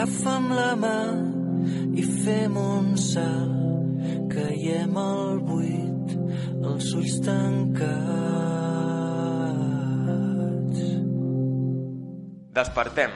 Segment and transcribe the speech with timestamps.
[0.00, 0.98] Agafa'm la mà
[1.92, 3.98] i fem un salt,
[4.32, 6.14] caiem al buit,
[6.70, 7.90] els ulls tancats.
[12.56, 13.12] Despertem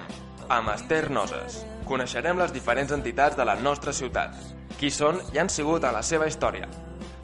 [0.59, 1.65] amb Esther Noses.
[1.89, 4.37] Coneixerem les diferents entitats de la nostra ciutat,
[4.77, 6.69] qui són i han sigut a la seva història.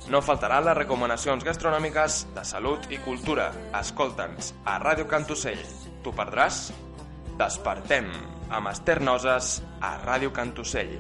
[0.09, 3.52] No faltaran les recomanacions gastronòmiques de salut i cultura.
[3.77, 5.60] Escolta'ns a Ràdio Cantocell.
[6.01, 6.70] T'ho perdràs?
[7.37, 10.96] Despertem amb Esther Noses a Ràdio Cantocell.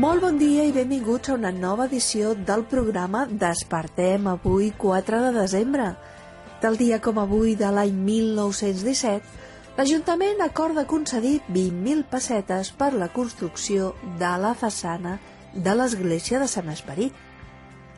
[0.00, 5.32] Molt bon dia i benvinguts a una nova edició del programa Despertem avui 4 de
[5.34, 5.90] desembre.
[6.62, 9.20] Del dia com avui de l'any 1917,
[9.76, 15.18] l'Ajuntament acorda concedir 20.000 pessetes per la construcció de la façana
[15.54, 17.29] de l'Església de Sant Esperit.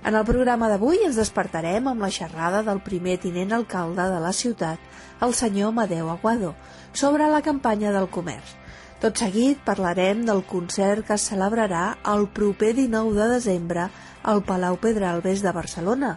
[0.03, 4.33] En el programa d'avui ens despertarem amb la xerrada del primer tinent alcalde de la
[4.35, 4.81] ciutat,
[5.23, 6.57] el senyor Amadeu Aguado,
[6.93, 8.57] sobre la campanya del comerç.
[9.03, 13.87] Tot seguit parlarem del concert que es celebrarà el proper 19 de desembre
[14.27, 16.13] al Palau Pedralbes de Barcelona,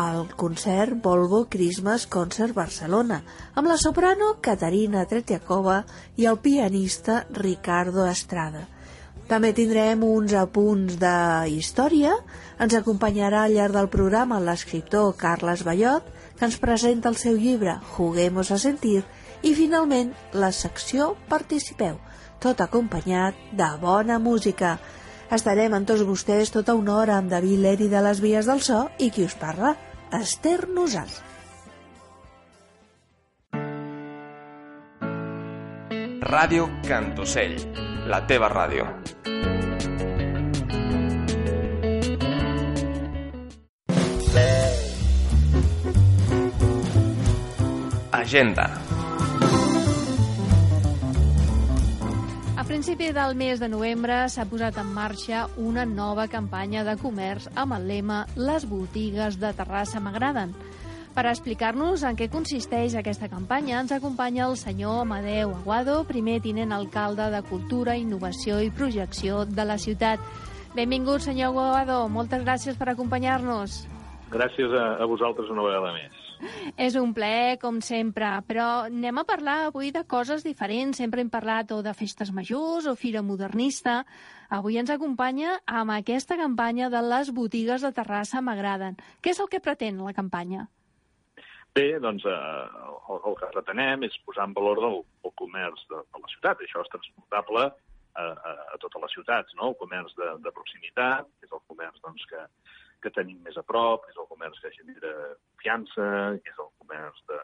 [0.00, 3.20] el concert Volvo Christmas Concert Barcelona,
[3.52, 5.82] amb la soprano Caterina Tretiakova
[6.16, 8.68] i el pianista Ricardo Estrada.
[9.30, 11.16] També tindrem uns apunts de
[11.54, 12.16] història.
[12.60, 16.04] Ens acompanyarà al llarg del programa l'escriptor Carles Ballot,
[16.36, 19.00] que ens presenta el seu llibre Juguemos a sentir,
[19.40, 21.96] i finalment la secció Participeu,
[22.44, 24.76] tot acompanyat de bona música.
[25.32, 28.82] Estarem amb tots vostès tota una hora amb David Leri de les Vies del So
[28.98, 29.72] i qui us parla,
[30.20, 31.22] Esther Nosàs.
[36.30, 37.56] Ràdio Cantocell,
[38.06, 38.84] la teva ràdio.
[48.20, 48.66] Agenda.
[52.56, 57.48] A principi del mes de novembre s'ha posat en marxa una nova campanya de comerç
[57.56, 60.52] amb el lema Les botigues de Terrassa m'agraden.
[61.16, 66.76] Per explicar-nos en què consisteix aquesta campanya ens acompanya el senyor Amadeu Aguado, primer tinent
[66.76, 70.20] alcalde de Cultura, Innovació i Projecció de la ciutat.
[70.76, 72.02] Benvingut, senyor Aguado.
[72.12, 73.86] Moltes gràcies per acompanyar-nos.
[74.30, 76.19] Gràcies a, a vosaltres una vegada més.
[76.80, 81.00] És un plaer, com sempre, però anem a parlar avui de coses diferents.
[81.00, 84.04] Sempre hem parlat o de festes majors o fira modernista.
[84.50, 88.98] Avui ens acompanya amb aquesta campanya de les botigues de Terrassa m'agraden.
[89.20, 90.66] Què és el que pretén la campanya?
[91.76, 96.02] Bé, doncs eh, el, el que pretenem és posar en valor del, el comerç de,
[96.02, 96.64] de la ciutat.
[96.66, 99.70] Això és transportable a, a, a totes les ciutats, no?
[99.70, 102.42] El comerç de, de proximitat, que és el comerç doncs, que,
[103.02, 106.08] que tenim més a prop, és el comerç que genera confiança,
[106.42, 107.38] que és el comerç de,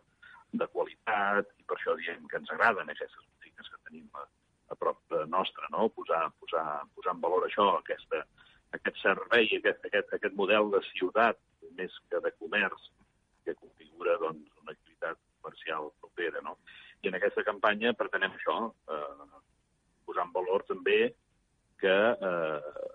[0.62, 4.27] de qualitat, i per això diem que ens agraden aquestes botigues que tenim a,
[4.72, 5.89] a prop de nostra, no?
[5.97, 6.66] posar, posar,
[6.97, 8.22] posar en valor això, aquesta,
[8.78, 11.41] aquest servei, aquest, aquest, aquest model de ciutat,
[11.77, 12.91] més que de comerç,
[13.45, 16.43] que configura doncs, una activitat comercial propera.
[16.45, 16.56] No?
[17.03, 18.56] I en aquesta campanya pretenem això,
[18.91, 19.43] eh,
[20.06, 21.00] posar en valor també
[21.81, 21.97] que
[22.31, 22.86] eh,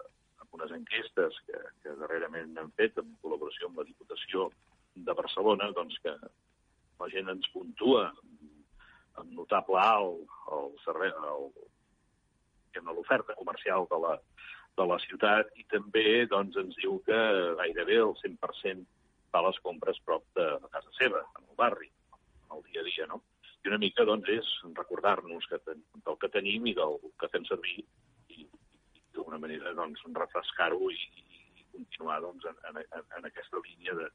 [0.62, 4.50] unes enquestes que, que darrerament hem fet en col·laboració amb la Diputació
[4.96, 6.14] de Barcelona, doncs que
[7.02, 8.10] la gent ens puntua
[9.18, 11.50] amb notable alt el servei, el,
[12.92, 14.14] l'oferta comercial de la,
[14.78, 17.20] de la ciutat i també doncs, ens diu que
[17.60, 18.86] gairebé el 100%
[19.32, 21.90] fa les compres prop de, casa seva, en el barri,
[22.54, 23.22] el dia a dia, no?
[23.64, 27.46] I una mica doncs, és recordar-nos que ten, del que tenim i del que fem
[27.50, 27.82] servir
[29.16, 31.00] d'alguna manera doncs, refrescar-ho i,
[31.62, 34.10] i continuar doncs, en, en, en aquesta línia de,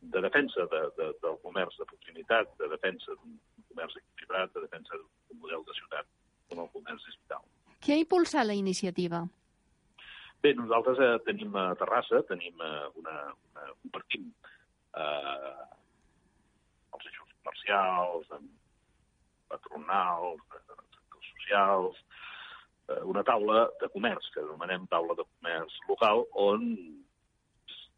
[0.00, 3.38] de defensa de, de, del comerç de proximitat, de defensa d'un
[3.70, 6.06] comerç equilibrat, de defensa d'un model de ciutat
[6.48, 7.42] com el comerç digital.
[7.82, 9.24] Qui ha impulsat la iniciativa?
[10.42, 13.16] Bé, nosaltres eh, tenim a Terrassa, tenim eh, una,
[13.50, 14.28] una, compartim
[14.94, 15.54] eh,
[16.94, 18.54] els eixos comercials, amb
[19.50, 21.98] patronals, sectors socials,
[23.04, 26.64] una taula de comerç, que anomenem taula de comerç local, on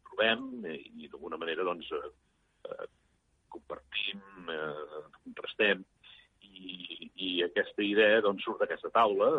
[0.09, 2.87] trobem i, d'alguna manera doncs, eh,
[3.51, 4.21] compartim,
[4.51, 5.83] eh, contrastem,
[6.41, 9.31] i, i aquesta idea doncs, surt d'aquesta taula,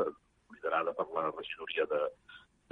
[0.54, 2.00] liderada per la regidoria de,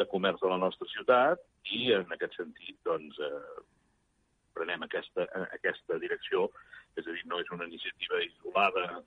[0.01, 1.45] de comerç de la nostra ciutat,
[1.77, 3.61] i en aquest sentit doncs, eh,
[4.57, 6.49] prenem aquesta, aquesta direcció,
[6.99, 9.05] és a dir, no és una iniciativa isolada,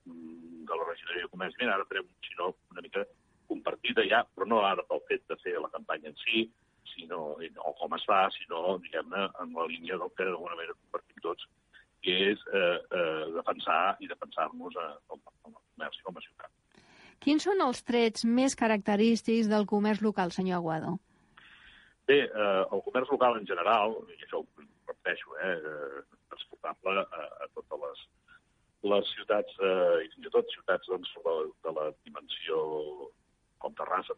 [1.04, 3.04] Secretaria de Comerç, mira, ara farem, si no, una mica
[3.50, 6.48] compartida ja, però no ara pel fet de fer la campanya en si,
[6.94, 11.24] sinó, o com es fa, sinó, diguem-ne, en la línia del que d'alguna manera compartim
[11.26, 11.48] tots,
[12.04, 16.52] que és eh, eh, defensar i defensar-nos eh, com, a comerç i com a ciutat.
[17.24, 20.98] Quins són els trets més característics del comerç local, senyor Aguado?
[22.10, 26.02] Bé, eh, el comerç local en general, i això ho repeteixo, eh, eh,
[26.34, 28.04] transportable a, a totes les,
[28.92, 32.03] les ciutats, eh, i fins i tot ciutats doncs, de, de la dimensió com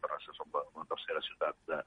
[0.02, 0.32] Terrassa.
[0.32, 1.80] Terrassa és la, la tercera ciutat de,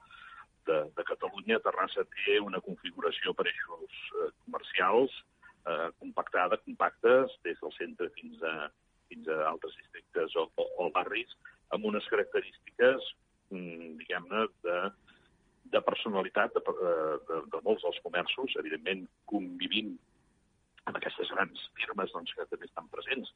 [0.68, 1.60] de, de Catalunya.
[1.64, 5.16] Terrassa té una configuració per eixos eh, comercials
[5.66, 8.54] eh, compactada, compactes, des del centre fins a,
[9.10, 11.32] fins a altres districtes o, o, o barris,
[11.76, 13.12] amb unes característiques,
[13.50, 14.78] mm, diguem-ne, de,
[15.70, 16.62] de personalitat de,
[17.28, 19.94] de, de molts dels comerços, evidentment convivint
[20.88, 23.30] amb aquestes grans firmes doncs, que també estan presents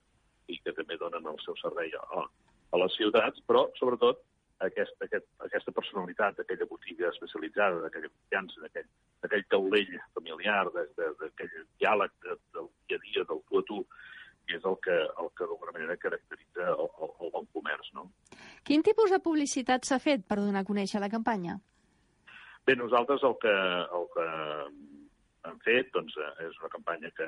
[0.50, 4.22] i que també donen el seu servei a, a les ciutats, però sobretot
[4.64, 8.88] aquest, aquest, aquesta personalitat d'aquella botiga especialitzada, d'aquella confiança, d'aquell,
[9.22, 13.80] d'aquell taulell familiar, d'aquell diàleg de, del dia a dia, del tu a tu,
[14.44, 17.90] que és el que, el que d'alguna manera caracteritza el, el, el bon comerç.
[17.96, 18.10] No?
[18.68, 21.58] Quin tipus de publicitat s'ha fet per donar a conèixer la campanya?
[22.64, 24.29] Bé, nosaltres el que, el que
[25.44, 27.26] hem fet doncs, eh, és una campanya que,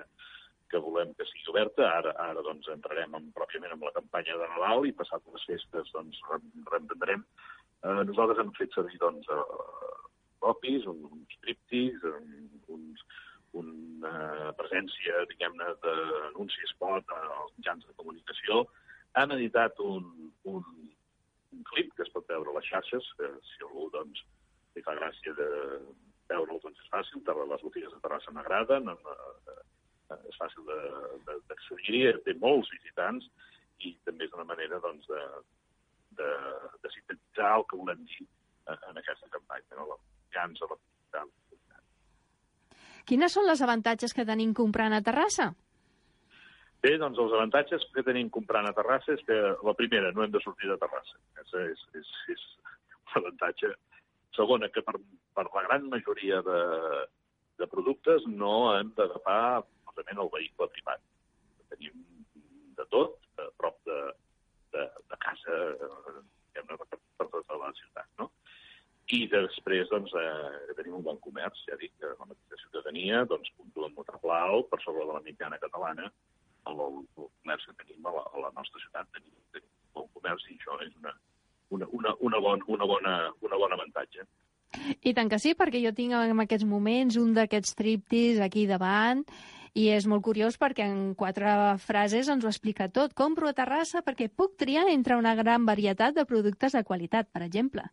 [0.73, 1.85] que volem que sigui oberta.
[1.99, 5.93] Ara, ara doncs, entrarem en, pròpiament amb la campanya de Nadal i passat les festes
[5.93, 6.23] doncs,
[6.73, 7.27] reemprendrem.
[7.85, 10.01] Eh, nosaltres hem fet servir doncs, eh,
[10.41, 12.01] copis, un, uns triptis,
[12.73, 13.05] uns,
[13.61, 18.65] una presència, diguem-ne, d'anunci spot als mitjans de comunicació.
[19.21, 20.09] Hem editat un,
[20.49, 20.65] un,
[21.77, 24.23] un clip que es pot veure a les xarxes, que si algú doncs,
[24.75, 25.49] li fa gràcia de
[26.31, 28.89] veure'l, doncs és fàcil, les botigues de Terrassa m'agraden,
[30.17, 30.65] és fàcil
[31.49, 33.29] d'accedir-hi, té molts visitants
[33.85, 35.23] i també és una manera doncs, de,
[36.17, 36.31] de,
[36.83, 38.27] de sintetitzar el que volem dir
[38.73, 39.89] en aquesta campanya, no?
[39.93, 40.83] la confiança, la.
[43.07, 45.53] Quines són les avantatges que tenim comprant a Terrassa?
[46.87, 49.37] Bé, doncs els avantatges que tenim comprant a Terrassa és que
[49.67, 51.17] la primera, no hem de sortir de Terrassa.
[51.43, 52.45] És, és, és, és
[52.95, 53.73] un avantatge
[54.37, 54.95] Segona, que per,
[55.35, 56.61] per la gran majoria de,
[57.59, 61.03] de productes no hem d'agafar precisament el vehicle privat.
[61.73, 62.05] Tenim
[62.79, 63.99] de tot a prop de,
[64.77, 68.31] de, de casa, diguem per, per tota la ciutat, no?
[69.17, 73.51] I després, doncs, eh, tenim un bon comerç, ja dic, que la mateixa ciutadania, doncs,
[73.59, 76.11] puntuen notable alt per sobre de la mitjana catalana,
[76.71, 80.09] el, el, comerç que tenim a la, a la nostra ciutat, tenim, tenim un bon
[80.19, 81.15] comerç i això és una,
[81.71, 83.17] una, una, una, bon, una, bona,
[83.47, 84.27] una bona avantatge.
[85.03, 89.23] I tant que sí, perquè jo tinc en aquests moments un d'aquests triptis aquí davant
[89.77, 91.53] i és molt curiós perquè en quatre
[91.85, 93.15] frases ens ho explica tot.
[93.17, 97.43] Compro a Terrassa perquè puc triar entre una gran varietat de productes de qualitat, per
[97.45, 97.85] exemple.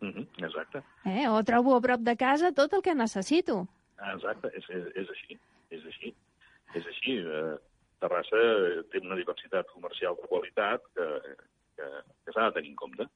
[0.00, 0.82] Mm -hmm, exacte.
[1.04, 1.28] Eh?
[1.28, 3.66] O trobo a prop de casa tot el que necessito.
[4.14, 5.38] Exacte, és, és, és així,
[5.70, 6.14] és així.
[6.74, 7.18] És així.
[7.18, 7.56] Eh,
[8.02, 8.42] Terrassa
[8.92, 11.08] té una diversitat comercial de qualitat que,
[11.78, 11.88] que,
[12.24, 13.08] que s'ha de tenir en compte.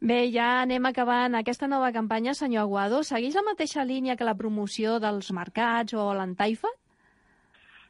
[0.00, 3.02] Bé, ja anem acabant aquesta nova campanya, senyor Aguado.
[3.06, 6.72] Segueix la mateixa línia que la promoció dels mercats o l'Antaifa?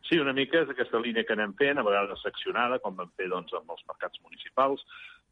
[0.05, 3.31] Sí, una mica és aquesta línia que anem fent, a vegades seccionada, com vam fer
[3.33, 4.85] doncs, amb els mercats municipals.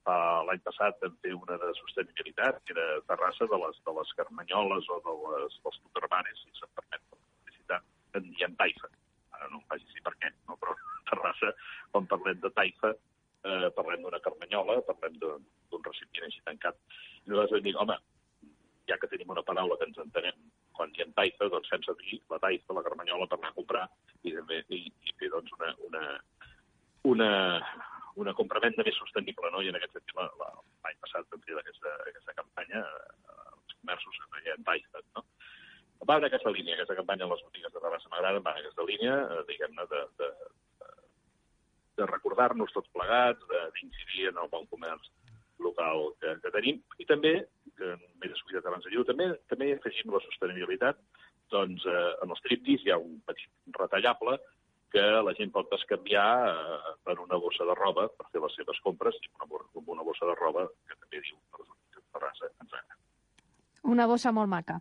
[0.02, 4.16] Uh, L'any passat vam fer una de sostenibilitat, que era Terrassa de les, de les
[4.22, 7.86] carmanyoles o de les, dels tutermanes, si se'm permet la publicitat,
[8.48, 8.88] en taifa.
[9.50, 10.58] No em faci si per què, no?
[10.60, 10.76] però
[11.10, 11.52] Terrassa,
[11.92, 12.92] quan parlem de taifa,
[13.44, 16.78] eh, parlem d'una carmanyola, parlem d'un recipient així tancat.
[17.24, 17.98] I nosaltres vam dir, home,
[18.90, 20.38] ja que tenim una paraula que ens entenem
[20.76, 23.86] quan diem taifa, doncs fem servir la taifa, la carmanyola, per anar a comprar
[24.22, 26.04] i, també, i, i fer doncs, una, una,
[27.12, 27.30] una,
[28.24, 29.62] una compravenda més sostenible, no?
[29.62, 30.16] I en aquest sentit,
[30.86, 35.26] l'any passat vam fer aquesta, aquesta campanya, eh, els comerços que feien taifa, no?
[36.08, 38.86] Va en aquesta línia, aquesta campanya en les botigues de Terrassa m'agrada, va en aquesta
[38.88, 40.30] línia, eh, diguem-ne, de, de,
[42.00, 43.44] de recordar-nos tots plegats,
[43.76, 45.10] d'incidir en el bon comerç
[45.62, 47.36] local que, que tenim, i també,
[47.78, 50.98] que m'he descuidat abans de dir també, també afegim la sostenibilitat,
[51.54, 54.38] doncs eh, en els triptis hi ha un petit retallable
[54.92, 58.80] que la gent pot descanviar eh, per una bossa de roba per fer les seves
[58.84, 59.62] compres i una,
[59.96, 62.98] una bossa de roba que també diu que Terrassa ens agrada.
[63.94, 64.80] Una bossa molt maca.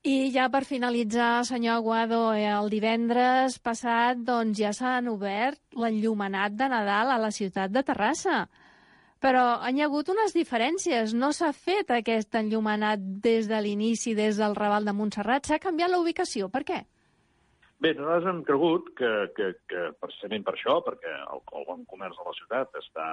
[0.00, 6.54] I ja per finalitzar, senyor Aguado, eh, el divendres passat doncs, ja s'han obert l'enllumenat
[6.56, 8.46] de Nadal a la ciutat de Terrassa.
[9.20, 11.12] Però han hi ha hagut unes diferències.
[11.12, 15.44] No s'ha fet aquest enllumenat des de l'inici, des del Raval de Montserrat.
[15.44, 16.48] S'ha canviat la ubicació.
[16.48, 16.80] Per què?
[17.80, 22.16] Bé, nosaltres hem cregut que, que, que precisament per això, perquè el, el bon comerç
[22.16, 23.10] de la ciutat està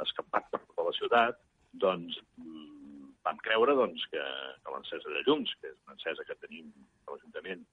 [0.00, 1.38] escampat per tota la ciutat,
[1.84, 2.75] doncs mm,
[3.26, 4.22] vam creure doncs, que,
[4.62, 6.70] que l'encesa de llums, que és una encesa que tenim
[7.06, 7.64] a l'Ajuntament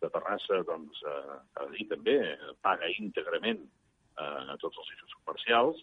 [0.00, 2.16] de Terrassa, doncs, eh, de dir també,
[2.64, 5.82] paga íntegrament eh, a tots els eixos comercials,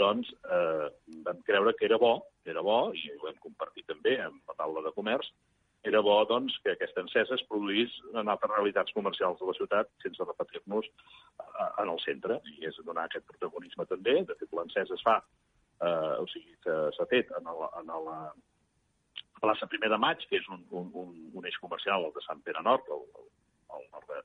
[0.00, 0.86] doncs eh,
[1.26, 2.14] vam creure que era bo,
[2.44, 5.30] era bo, i ho hem compartit també amb la taula de comerç,
[5.86, 9.90] era bo doncs, que aquesta encesa es produís en altres realitats comercials de la ciutat
[10.02, 12.40] sense repetir-nos eh, en el centre.
[12.58, 14.18] I és donar aquest protagonisme també.
[14.26, 15.20] De fet, l'encesa es fa,
[15.78, 18.18] eh, o sigui, s'ha fet en la, en la
[19.40, 22.42] plaça Primer de Maig, que és un, un, un, un eix comercial, el de Sant
[22.46, 23.04] Pere Nord, al,
[23.76, 24.22] al nord de,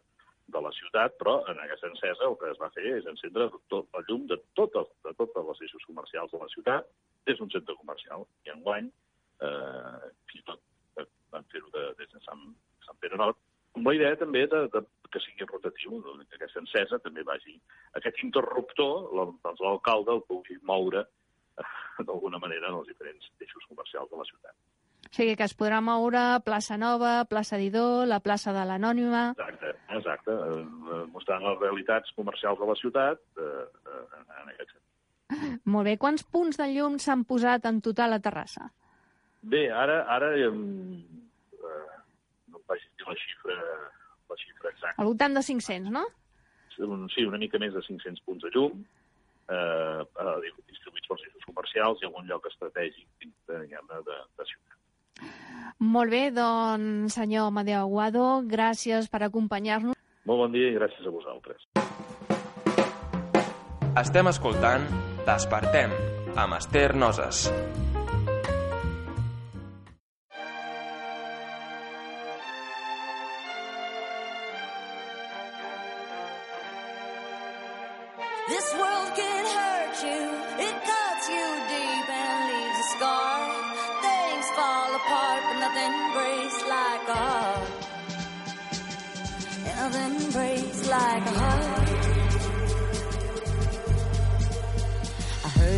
[0.56, 3.88] de la ciutat, però en aquesta encesa el que es va fer és encendre tot,
[3.96, 6.90] la llum de totes, de totes les eixos comercials de la ciutat
[7.30, 8.26] des d'un centre comercial.
[8.48, 8.90] I enguany,
[9.48, 12.44] eh, fins i tot van fer-ho de, des de Sant,
[12.88, 13.40] Sant Pere Nord,
[13.78, 17.56] amb la idea també de, de, que sigui rotatiu, que aquesta encesa també vagi...
[18.00, 21.70] Aquest interruptor, l'alcalde el pugui moure eh,
[22.04, 24.56] d'alguna manera en els diferents eixos comercials de la ciutat.
[25.12, 29.34] O sigui que es podrà moure plaça Nova, plaça Didó, la plaça de l'Anònima...
[29.34, 35.60] Exacte, exacte, eh, mostrant les realitats comercials de la ciutat eh, eh, en aquest sentit.
[35.74, 35.98] Molt bé.
[36.00, 38.70] Quants punts de llum s'han posat en total a Terrassa?
[39.52, 43.62] Bé, ara, ara eh, no em vaig dir la xifra,
[44.32, 44.96] la xifra exacta.
[44.96, 46.08] Al voltant de 500, no?
[46.72, 48.80] Sí, una mica més de 500 punts de llum,
[49.52, 54.81] eh, eh, distribuïts pels eixos comercials i algun lloc estratègic de, de, de ciutat.
[55.82, 59.98] Molt bé, doncs, senyor Amadeu Aguado, gràcies per acompanyar-nos.
[60.30, 61.66] Molt bon dia i gràcies a vosaltres.
[63.98, 64.86] Estem escoltant
[65.26, 65.92] Despertem,
[66.38, 67.48] amb Esther Noses.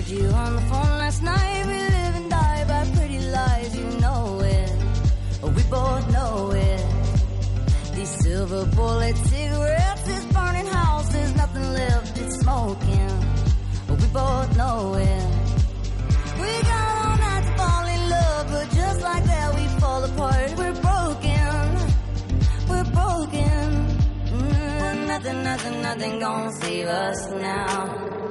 [0.03, 1.65] Heard you on the phone last night.
[1.65, 4.71] We live and die by pretty lies, you know it.
[5.41, 6.85] We both know it.
[7.95, 13.09] These silver bullet cigarettes, this burning house, there's nothing left, it's smoking.
[13.89, 15.25] We both know it.
[16.41, 20.49] We got all night to fall in love, but just like that we fall apart.
[20.57, 21.55] We're broken,
[22.69, 23.59] we're broken.
[24.33, 28.22] Mm, nothing, nothing, nothing gonna save us now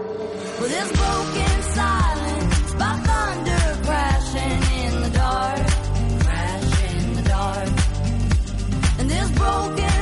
[9.32, 10.01] broken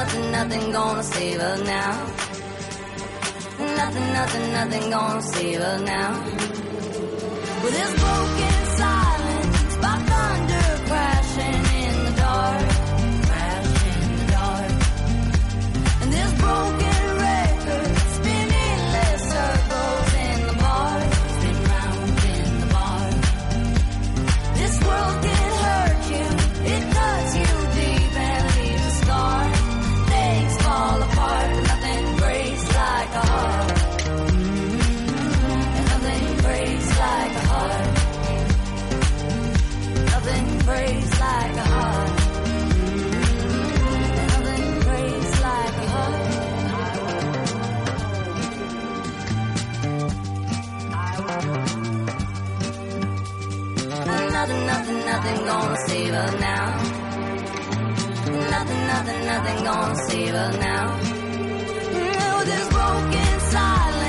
[0.00, 1.92] nothing, nothing, gonna save us now.
[3.76, 6.10] Nothing, nothing, nothing gonna save us now.
[7.62, 8.39] With this broken
[56.24, 56.66] us now.
[58.54, 60.86] Nothing, nothing, nothing gonna save us now.
[62.18, 63.99] No, this broken silence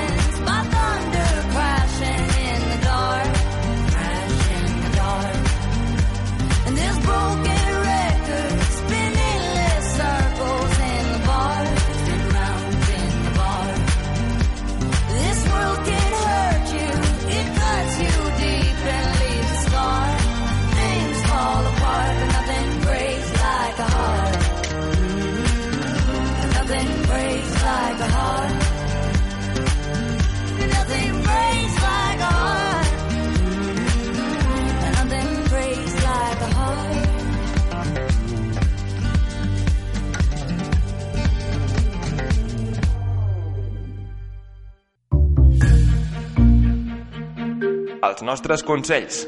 [48.11, 49.25] els nostres consells.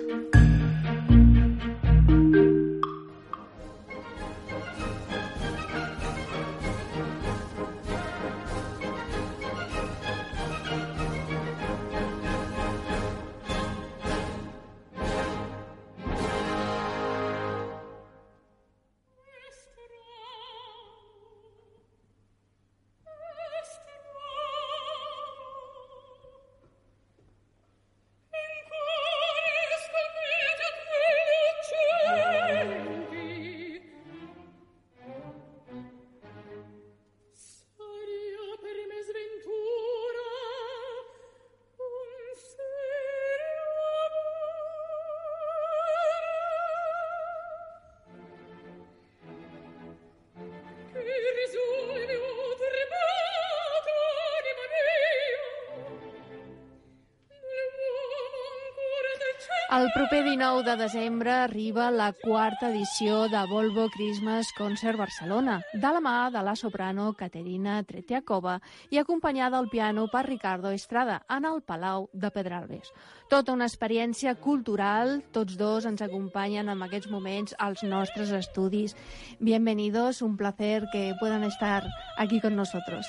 [60.43, 66.15] 9 de desembre arriba la quarta edició de Volvo Christmas Concert Barcelona, de la mà
[66.33, 68.57] de la soprano Caterina Tretiakova
[68.91, 72.91] i acompanyada al piano per Ricardo Estrada en el Palau de Pedralbes.
[73.31, 78.97] Tota una experiència cultural, tots dos ens acompanyen en aquests moments als nostres estudis.
[79.39, 81.87] Bienvenidos, un placer que puedan estar
[82.17, 83.07] aquí con nosotros.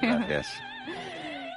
[0.00, 0.48] Gracias.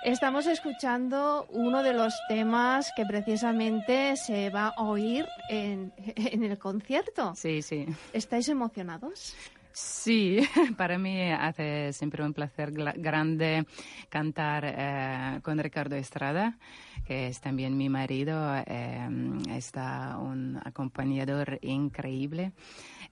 [0.04, 6.58] Estamos escuchando uno de los temas que precisamente se va a oír en, en el
[6.58, 7.34] concierto.
[7.36, 7.86] Sí, sí.
[8.12, 9.36] ¿Estáis emocionados?
[9.72, 10.38] Sí,
[10.78, 13.66] para mí hace siempre un placer grande
[14.10, 16.58] cantar eh, con Ricardo Estrada,
[17.06, 18.56] que es también mi marido.
[18.68, 19.08] eh,
[19.52, 22.52] está un acompañador increíble.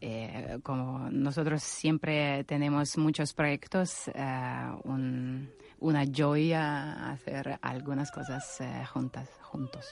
[0.02, 5.50] Eh, como nosotros siempre tenemos muchos proyectos, eh, un-
[5.82, 9.86] una joya hacer algunas cosas eh, juntas, juntos.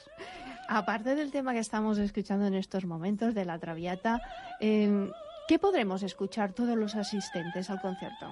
[0.68, 4.22] Aparte del tema que estamos escuchando en estos momentos de la Traviata,
[4.60, 5.10] eh,
[5.48, 8.26] ¿qué podremos escuchar todos los asistentes al concierto?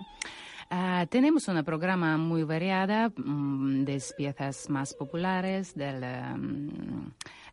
[0.71, 7.11] Ah, tenemos un programa muy variada mm, de piezas más populares del em,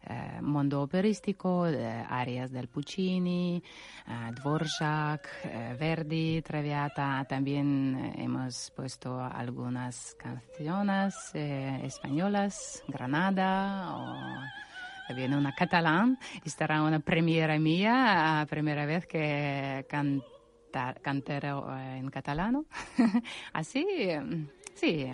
[0.08, 3.62] eh, mundo operístico, de áreas del Puccini,
[4.08, 7.26] ah, Dvorak, eh, Verdi, Traviata.
[7.28, 16.18] También eh, hemos puesto algunas canciones eh, españolas, Granada o viene una catalán.
[16.44, 22.66] Estará una premiera mía, primera vez que cantar, eh, en catalano.
[23.54, 25.08] Así, eh, sí,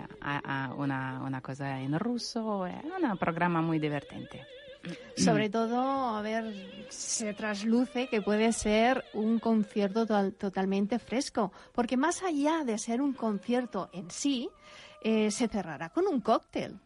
[0.76, 4.44] una, una cosa en ruso, eh, un programa muy divertente.
[5.16, 6.54] Sobre todo, a ver,
[6.88, 13.00] se trasluce que puede ser un concierto to- totalmente fresco, porque más allá de ser
[13.02, 14.48] un concierto en sí,
[15.00, 16.78] eh, se cerrará con un cóctel.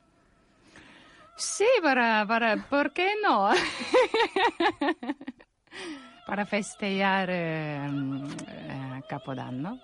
[1.37, 3.50] Sí, para, para, ¿por qué no?
[6.26, 7.87] para festejar eh,
[8.48, 9.78] eh, Capodanno.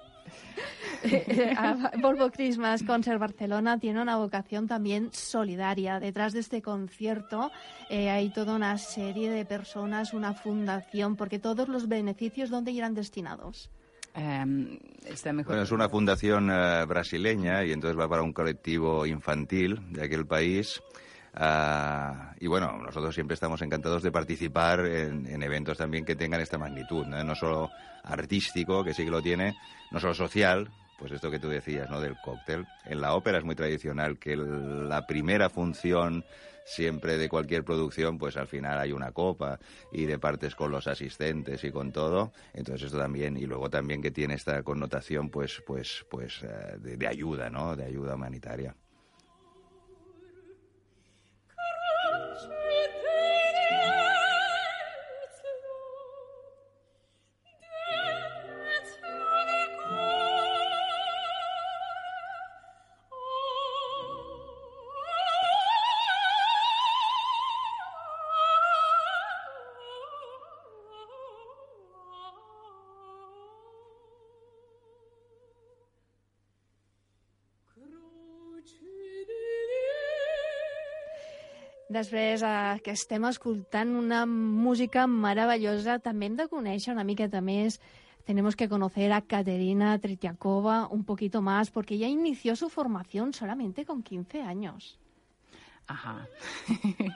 [1.56, 5.98] A- Volvo Christmas Concert Barcelona tiene una vocación también solidaria.
[6.00, 7.50] Detrás de este concierto
[7.88, 12.94] eh, hay toda una serie de personas, una fundación, porque todos los beneficios, ¿dónde irán
[12.94, 13.70] destinados?
[14.14, 15.52] Eh, está mejor.
[15.52, 20.26] Bueno, es una fundación eh, brasileña y entonces va para un colectivo infantil de aquel
[20.26, 20.80] país.
[21.34, 26.42] Ah, y bueno, nosotros siempre estamos encantados de participar en, en eventos también que tengan
[26.42, 27.24] esta magnitud, ¿no?
[27.24, 27.70] no solo
[28.02, 29.56] artístico, que sí que lo tiene,
[29.90, 32.00] no solo social, pues esto que tú decías, ¿no?
[32.00, 32.66] Del cóctel.
[32.84, 36.24] En la ópera es muy tradicional que la primera función
[36.64, 39.58] siempre de cualquier producción, pues al final hay una copa
[39.90, 42.32] y de partes con los asistentes y con todo.
[42.54, 46.96] Entonces esto también, y luego también que tiene esta connotación, pues, pues, pues eh, de,
[46.96, 47.74] de ayuda, ¿no?
[47.76, 48.74] De ayuda humanitaria.
[81.92, 87.78] Després eh, que estem escoltant una música meravellosa, també hem de conèixer una miqueta més.
[88.24, 93.84] Tenemos que conocer a Caterina Tretiakova un poquito más, porque ella inició su formación solamente
[93.84, 94.98] con 15 años.
[95.86, 96.28] Ajá.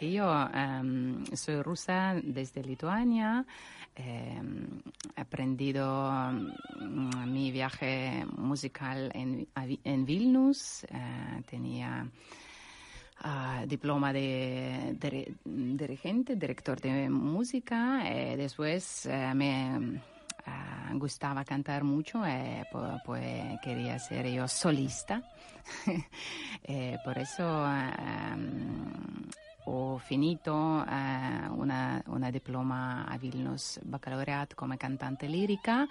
[0.00, 3.46] Yo em, soy rusa desde Lituania.
[3.94, 4.80] em,
[5.14, 10.84] he aprendido mm, mi viaje musical en, en Vilnius.
[10.84, 12.08] eh, tenía
[13.22, 14.94] ah, diploma de,
[15.44, 18.02] dirigente, director de música.
[18.08, 20.00] Y después eh, me
[20.46, 25.22] uh, gustaba cantar mucho e poi, poi quería ser yo solista.
[26.62, 29.28] e por eso um,
[30.00, 35.86] finito uh, una, una, diploma a Vilnius baccalaureato come cantante lirica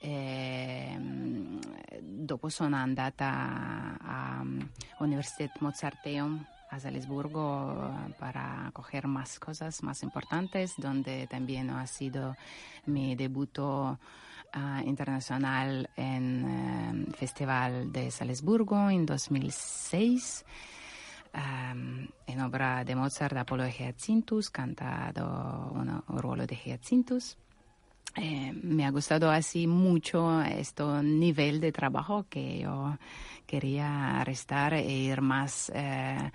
[0.00, 1.58] e um,
[2.00, 11.70] dopo sono andata all'Università Mozarteum a Salisburgo para coger más cosas más importantes, donde también
[11.70, 12.36] ha sido
[12.86, 13.96] mi debut uh,
[14.84, 20.44] internacional en el Festival de Salisburgo en 2006.
[21.34, 27.36] Um, en obra de Mozart, Apolo de Hyacinthus, cantado un, ruolo de Hyacinthus.
[28.16, 32.96] Eh, me ha gustado así mucho este nivel de trabajo que yo
[33.46, 36.30] quería restar e ir más eh,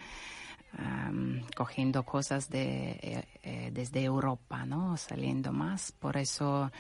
[1.56, 4.98] cogiendo cosas de, eh, desde Europa, ¿no?
[4.98, 5.92] Saliendo más.
[5.92, 6.72] Por eso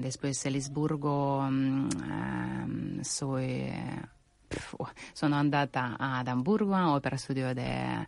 [0.00, 1.88] después de Salisburgo um,
[3.02, 3.70] soy
[5.12, 8.06] sono andata ad Hamburgo Opera Studio de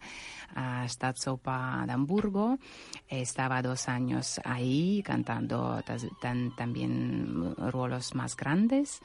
[0.57, 2.59] uh, Staatsoper de Hamburgo.
[3.07, 5.83] Estaba dos años ahí cantando
[6.21, 9.01] tan, también roles más grandes.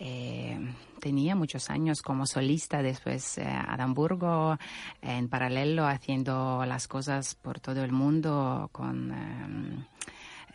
[0.00, 0.56] Eh,
[1.00, 4.56] tenía muchos años como solista después eh, a Hamburgo,
[5.02, 9.86] en paralelo haciendo las cosas por todo el mundo con eh,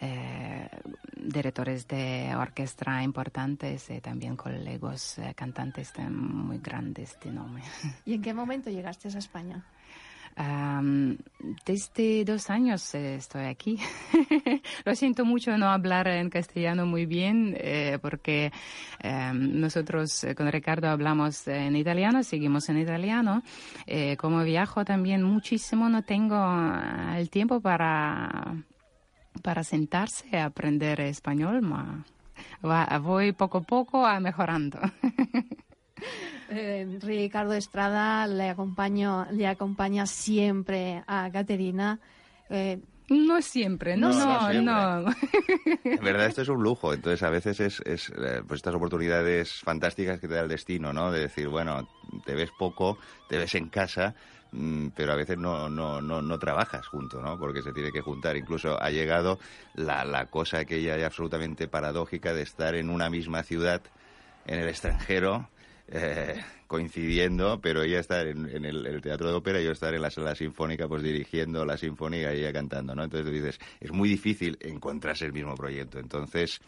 [0.04, 0.70] eh,
[1.16, 7.64] directores de orquesta importantes y también colegas eh, cantantes muy grandes de nombre.
[8.06, 9.64] ¿Y en qué momento llegaste a España?
[10.36, 11.16] Um,
[11.64, 13.78] desde dos años eh, estoy aquí.
[14.86, 18.52] Lo siento mucho no hablar en castellano muy bien eh, porque
[19.02, 23.44] eh, nosotros con Ricardo hablamos en italiano, seguimos en italiano.
[24.18, 26.36] como viajo también muchísimo, no tengo
[27.16, 28.56] el tiempo para,
[29.42, 31.62] para sentarse a aprender español.
[31.62, 32.06] Ma
[32.66, 34.80] va, voy poco a poco a mejorando.
[36.50, 42.00] Eh, Ricardo Estrada le, acompaño, le acompaña siempre a Caterina.
[42.50, 45.12] Eh, no siempre, no, no, no.
[45.84, 46.94] En verdad, esto es un lujo.
[46.94, 50.94] Entonces, a veces es, es eh, pues estas oportunidades fantásticas que te da el destino,
[50.94, 51.12] ¿no?
[51.12, 51.90] De decir, bueno,
[52.26, 54.14] te ves poco, te ves en casa,
[54.96, 57.38] pero a veces no, no, no, no trabajas junto, ¿no?
[57.38, 58.38] Porque se tiene que juntar.
[58.38, 59.40] Incluso ha llegado
[59.74, 63.82] la, la cosa aquella absolutamente paradójica de estar en una misma ciudad,
[64.46, 65.50] en el extranjero,
[65.88, 70.10] eh, coincidiendo, pero ella está en, el, Teatro de Ópera y yo estar en la
[70.10, 73.04] sala sinfónica pues dirigiendo la sinfonía y ella cantando, ¿no?
[73.04, 76.00] Entonces dices, es muy difícil encontrarse el mismo proyecto.
[76.00, 76.62] Entonces,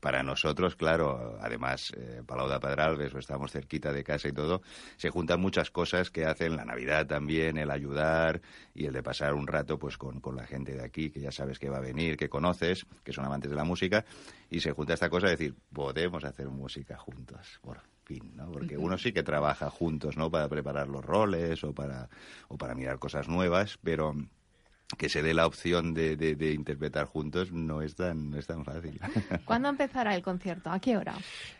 [0.00, 4.62] para nosotros, claro, además, eh, Palau de Pedralbes, o estamos cerquita de casa y todo,
[4.96, 8.40] se juntan muchas cosas que hacen la Navidad también, el ayudar
[8.74, 11.32] y el de pasar un rato pues con, con la gente de aquí, que ya
[11.32, 14.04] sabes que va a venir, que conoces, que son amantes de la música,
[14.50, 17.60] y se junta esta cosa de decir, podemos hacer música juntos.
[17.62, 17.82] Bueno,
[18.34, 18.50] ¿no?
[18.52, 20.30] Porque uno sí que trabaja juntos, ¿no?
[20.30, 22.08] Para preparar los roles o para,
[22.48, 24.14] o para mirar cosas nuevas, pero
[24.96, 28.64] que se dé la opción de, de, interpretar juntos no es tan, no es tan
[28.64, 29.00] fácil.
[29.44, 30.70] ¿Cuándo empezará el concierto?
[30.70, 31.14] ¿A qué hora?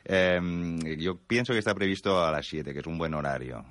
[0.04, 3.64] Em, yo pienso que está previsto a las 7, que es un buen horario.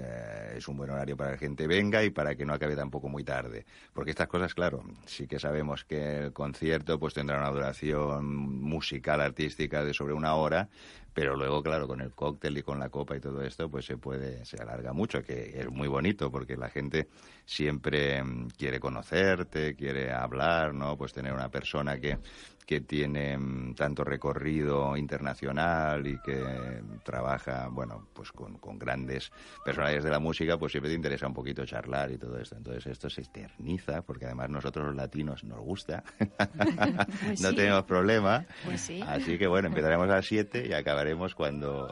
[0.00, 2.76] Eh, es un buen horario para que la gente venga y para que no acabe
[2.76, 3.66] tampoco muy tarde.
[3.92, 8.24] Porque estas cosas, claro, sí que sabemos que el concierto pues tendrá una duración
[8.60, 10.68] musical, artística de sobre una hora,
[11.18, 13.96] pero luego, claro, con el cóctel y con la copa y todo esto, pues se
[13.96, 17.08] puede, se alarga mucho, que es muy bonito porque la gente
[17.44, 20.96] siempre mm, quiere conocerte, quiere hablar, ¿no?
[20.96, 22.18] Pues tener una persona que
[22.68, 29.32] que tiene mm, tanto recorrido internacional y que trabaja, bueno, pues con, grandes
[29.64, 32.56] personalidades de la música, pues siempre te interesa un poquito charlar y todo esto.
[32.56, 36.04] Entonces esto se eterniza, porque además nosotros los latinos nos gusta,
[37.24, 38.44] pues no tenemos problema.
[38.66, 41.88] Pues Así que bueno, empezaremos a las 7 y acabaremos cuando...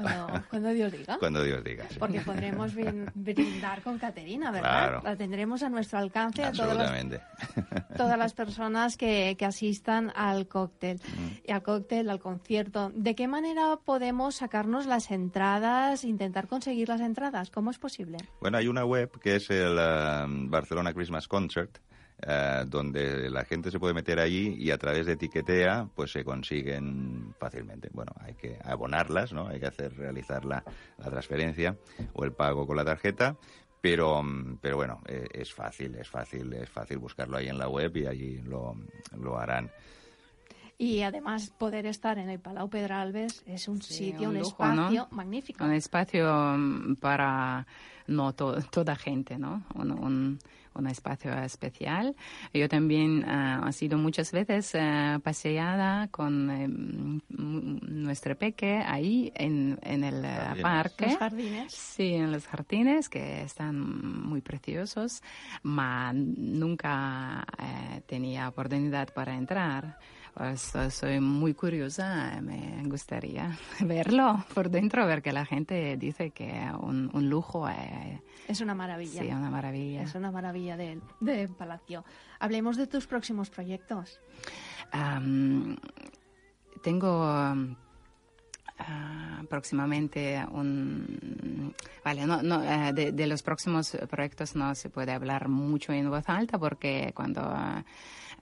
[0.50, 1.16] Cuando, Dios diga.
[1.20, 1.86] Cuando Dios diga.
[1.98, 5.02] Porque podremos brindar con Caterina, ¿verdad?
[5.02, 7.20] La tendremos a nuestro alcance a todas las,
[7.96, 11.00] todas las personas que, que asistan al cóctel,
[11.44, 12.90] y al cóctel, al concierto.
[12.94, 17.50] ¿De qué manera podemos sacarnos las entradas, intentar conseguir las entradas?
[17.50, 18.18] ¿Cómo es posible?
[18.40, 21.78] Bueno, hay una web que es el um, Barcelona Christmas Concert,
[22.22, 26.24] uh, donde la gente se puede meter allí y a través de etiquetea pues se
[26.24, 27.88] consiguen fácilmente.
[27.92, 29.48] Bueno, hay que abonarlas, ¿no?
[29.48, 30.64] Hay que hacer realizar la,
[30.98, 31.76] la transferencia
[32.12, 33.36] o el pago con la tarjeta,
[33.80, 37.68] pero, um, pero bueno, eh, es fácil, es fácil, es fácil buscarlo ahí en la
[37.68, 38.76] web y allí lo,
[39.16, 39.70] lo harán.
[40.78, 44.62] Y además poder estar en el Palau Pedralbes es un Sí, sitio, un un, lujo,
[44.64, 45.16] espacio ¿no?
[45.16, 45.64] magnífico.
[45.64, 47.66] Un espacio mm, para
[48.08, 49.62] no to- toda gente, ¿no?
[49.74, 50.38] Un, un-
[50.74, 52.14] un espacio especial.
[52.52, 59.32] Yo también ah, he sido muchas veces ah, paseada con eh, mm, nuestro peque ahí
[59.34, 60.62] en, en el eh, Jardines.
[60.62, 61.06] parque.
[61.06, 61.72] Los jardines.
[61.72, 63.80] Sí, en los jardines que están
[64.28, 65.22] muy preciosos,
[65.62, 69.98] pero nunca eh, tenía oportunidad para entrar.
[70.36, 77.10] Pues, soy muy curiosa, me gustaría verlo por dentro, porque la gente dice que un,
[77.14, 79.22] un lujo, eh, Es una maravilla.
[79.22, 80.02] sí, una maravilla.
[80.02, 82.04] Es una maravilla del del Palacio.
[82.38, 84.20] Hablemos de tus próximos proyectos.
[86.82, 87.76] Tengo am,
[89.48, 91.74] próximamente un...
[92.04, 92.60] Vale, no, no,
[92.92, 97.42] de, de los próximos proyectos no se puede hablar mucho en voz alta porque cuando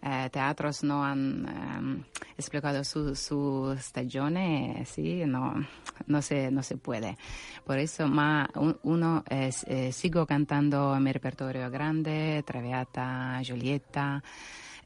[0.07, 2.05] eh, teatros no han em,
[2.37, 5.55] explicado su, su stagione, sí, no,
[6.07, 7.17] no, se, no se puede.
[7.65, 14.23] Por eso ma, un- uno eh, sigo cantando mi repertorio grande, Traviata, Giulietta,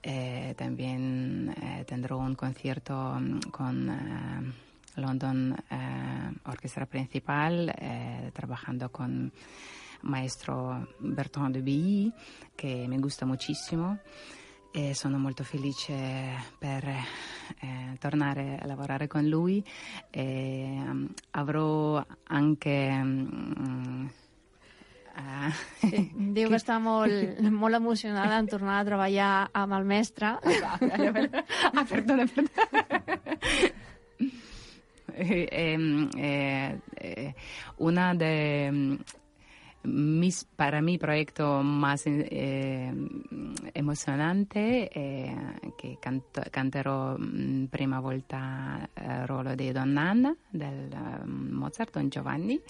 [0.00, 5.54] eh, también eh, tendré un concierto mm, con eh, London
[6.44, 7.72] Orquestra Principal,
[8.32, 9.30] trabajando con
[10.02, 12.12] maestro Bertrand Billy,
[12.56, 13.98] che mi gusta moltissimo.
[14.70, 15.94] E sono molto felice
[16.58, 19.64] per eh, tornare a lavorare con lui.
[20.10, 24.06] E, mm, avrò anche mm,
[25.16, 30.36] eh, Sí, diu que està molt, molt emocionada en tornar a treballar amb el mestre.
[30.36, 33.76] ah, perdona, perdona.
[35.18, 37.34] Eh, eh, eh,
[37.78, 38.98] una de mm,
[39.82, 42.92] mis, para mi proyecto más eh,
[43.74, 45.36] emocionante eh,
[45.76, 52.08] che canto, canterò mm, prima volta il ruolo di Donna Anna del eh, Mozart, Don
[52.08, 52.60] Giovanni,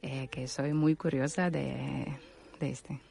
[0.00, 2.18] eh, che soy muy curiosa de,
[2.58, 3.09] de este.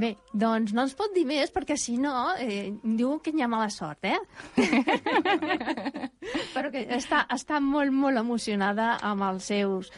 [0.00, 3.48] Bé, doncs no ens pot dir més perquè si no eh, diu que hi ha
[3.50, 4.16] mala sort, eh?
[6.54, 9.90] Però que està, està molt, molt emocionada amb els seus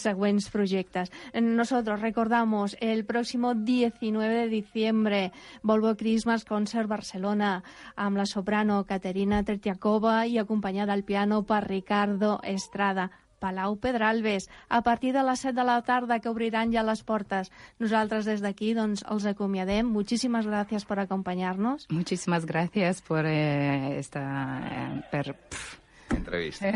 [0.00, 1.12] següents projectes.
[1.34, 7.58] Nosotros recordamos el próximo 19 de diciembre Volvo Christmas Concert Barcelona
[7.96, 13.10] amb la soprano Caterina Tertiakova i acompanyada al piano per Ricardo Estrada.
[13.44, 17.52] Palau Pedralbes, a partir de les 7 de la tarda que obriran ja les portes.
[17.78, 19.84] Nosaltres des d'aquí doncs, els acomiadem.
[19.84, 21.84] Muchísimas gracias por acompañarnos.
[21.90, 24.24] Muchísimas gracias por eh, esta
[24.64, 26.70] eh, per, pff, Entrevista.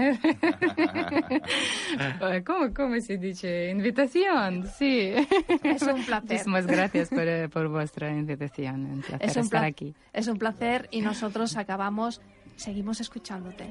[2.45, 3.71] ¿Cómo, ¿Cómo se dice?
[3.71, 5.13] Invitación, sí.
[5.63, 6.29] Es un placer.
[6.31, 8.85] Muchísimas gracias por, eh, por vuestra invitación.
[8.87, 9.95] Un placer Es un, estar pla- aquí.
[10.13, 12.21] es un placer y nosotros acabamos,
[12.57, 13.67] seguimos escuchándote.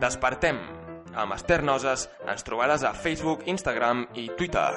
[0.00, 0.58] Despertem!
[1.18, 4.76] Amb Esther Noses ens trobaràs a Facebook, Instagram i Twitter.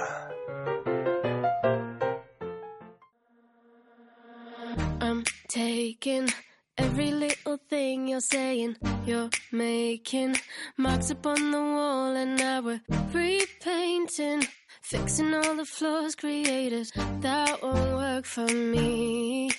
[5.00, 6.28] I'm taking
[6.76, 8.78] every little thing you're saying.
[9.06, 10.38] You're making
[10.78, 12.82] marks upon the wall, and now we're
[13.14, 14.48] repainting,
[14.82, 16.92] fixing all the flaws created.
[17.22, 19.52] That won't work for me.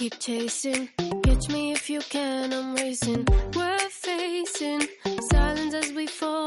[0.00, 0.88] Keep chasing,
[1.24, 2.54] catch me if you can.
[2.54, 4.88] I'm racing, we're facing
[5.28, 6.39] silence as we fall,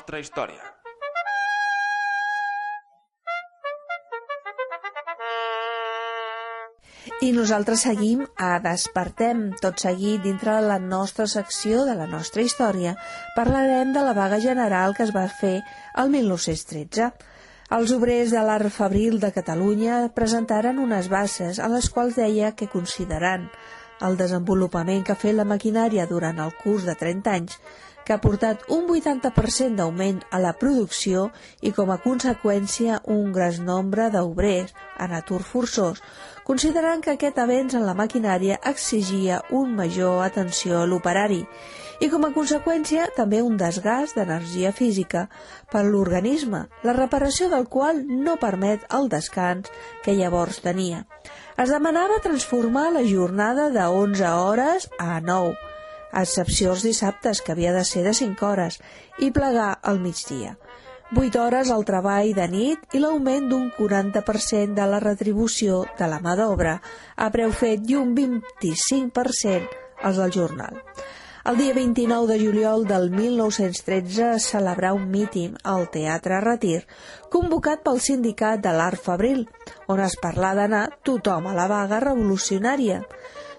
[0.00, 0.62] nostra història.
[7.20, 12.40] I nosaltres seguim a Despertem, tot seguit dintre de la nostra secció de la nostra
[12.40, 12.94] història.
[13.36, 15.58] Parlarem de la vaga general que es va fer
[16.00, 17.10] el 1913.
[17.76, 22.72] Els obrers de l'Art Fabril de Catalunya presentaren unes bases a les quals deia que
[22.72, 23.46] considerant
[24.00, 27.60] el desenvolupament que ha fet la maquinària durant el curs de 30 anys,
[28.10, 31.28] que ha portat un 80% d'augment a la producció
[31.62, 34.72] i com a conseqüència un gran nombre d'obrers
[35.04, 36.00] en atur forçós,
[36.42, 41.44] considerant que aquest avenç en la maquinària exigia un major atenció a l'operari
[42.02, 45.28] i com a conseqüència també un desgast d'energia física
[45.70, 49.70] per l'organisme, la reparació del qual no permet el descans
[50.02, 51.04] que llavors tenia.
[51.54, 55.69] Es demanava transformar la jornada de 11 hores a 9,
[56.12, 58.80] a excepció els dissabtes, que havia de ser de 5 hores,
[59.18, 60.56] i plegar al migdia.
[61.16, 66.20] 8 hores al treball de nit i l'augment d'un 40% de la retribució de la
[66.22, 66.76] mà d'obra
[67.16, 70.78] a preu fet i un 25% als del jornal.
[71.50, 76.82] El dia 29 de juliol del 1913 es celebrà un míting al Teatre Retir
[77.32, 79.46] convocat pel sindicat de l'Art Fabril,
[79.88, 83.00] on es parlà d'anar tothom a la vaga revolucionària.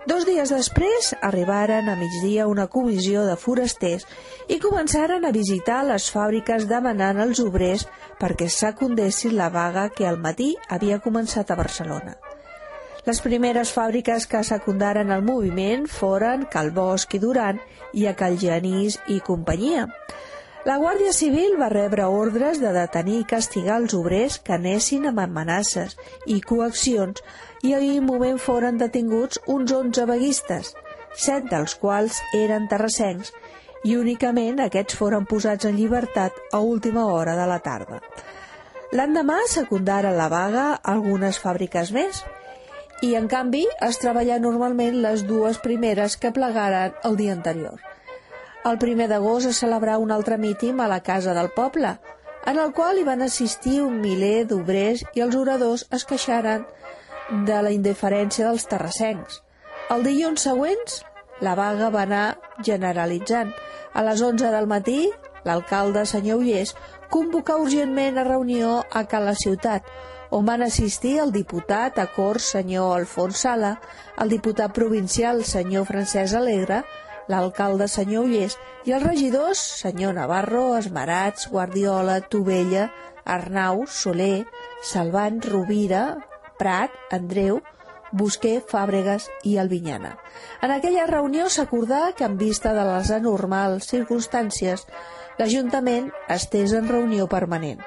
[0.09, 4.07] Dos dies després arribaren a migdia una comissió de forasters
[4.49, 7.85] i començaren a visitar les fàbriques demanant als obrers
[8.17, 12.15] perquè secundessin la vaga que al matí havia començat a Barcelona.
[13.05, 17.61] Les primeres fàbriques que secundaren el moviment foren Cal Bosch i Duran
[17.93, 19.85] i a Cal Genís i companyia.
[20.61, 25.23] La Guàrdia Civil va rebre ordres de detenir i castigar els obrers que anessin amb
[25.23, 25.95] amenaces
[26.29, 27.23] i coaccions
[27.65, 30.75] i en moment foren detinguts uns 11 vaguistes,
[31.17, 33.33] set dels quals eren terrassencs
[33.89, 37.97] i únicament aquests foren posats en llibertat a última hora de la tarda.
[38.93, 42.21] L'endemà secundaren la vaga algunes fàbriques més
[43.01, 47.90] i, en canvi, es treballà normalment les dues primeres que plegaren el dia anterior.
[48.69, 51.95] El primer d'agost es celebrà un altre mítim a la Casa del Poble,
[52.45, 56.67] en el qual hi van assistir un miler d'obrers i els oradors es queixaren
[57.49, 59.41] de la indiferència dels terrassencs.
[59.89, 61.01] El dilluns següents,
[61.41, 62.37] la vaga va anar
[62.69, 63.49] generalitzant.
[63.97, 64.99] A les 11 del matí,
[65.43, 66.77] l'alcalde, senyor Ullés,
[67.09, 69.89] convocà urgentment a reunió a Cal la Ciutat,
[70.29, 73.79] on van assistir el diputat a Corts, senyor Alfons Sala,
[74.21, 76.85] el diputat provincial, senyor Francesc Alegre,
[77.29, 82.89] l'alcalde senyor Ullés i els regidors senyor Navarro, Esmerats, Guardiola, Tovella,
[83.25, 84.45] Arnau, Soler,
[84.83, 86.17] Salvant, Rovira,
[86.57, 87.61] Prat, Andreu,
[88.11, 90.17] Busquer, Fàbregas i Albinyana.
[90.61, 94.85] En aquella reunió s'acordà que en vista de les anormals circumstàncies
[95.39, 97.79] l'Ajuntament estés en reunió permanent.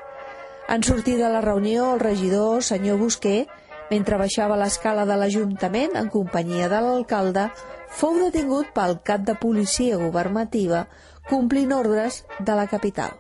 [0.69, 3.45] En sortir de la reunió, el regidor, senyor Busquer,
[3.91, 7.51] mentre baixava l'escala de l'Ajuntament en companyia de l'alcalde,
[7.95, 10.85] fou detingut pel cap de policia governativa
[11.29, 13.13] complint ordres de la capital.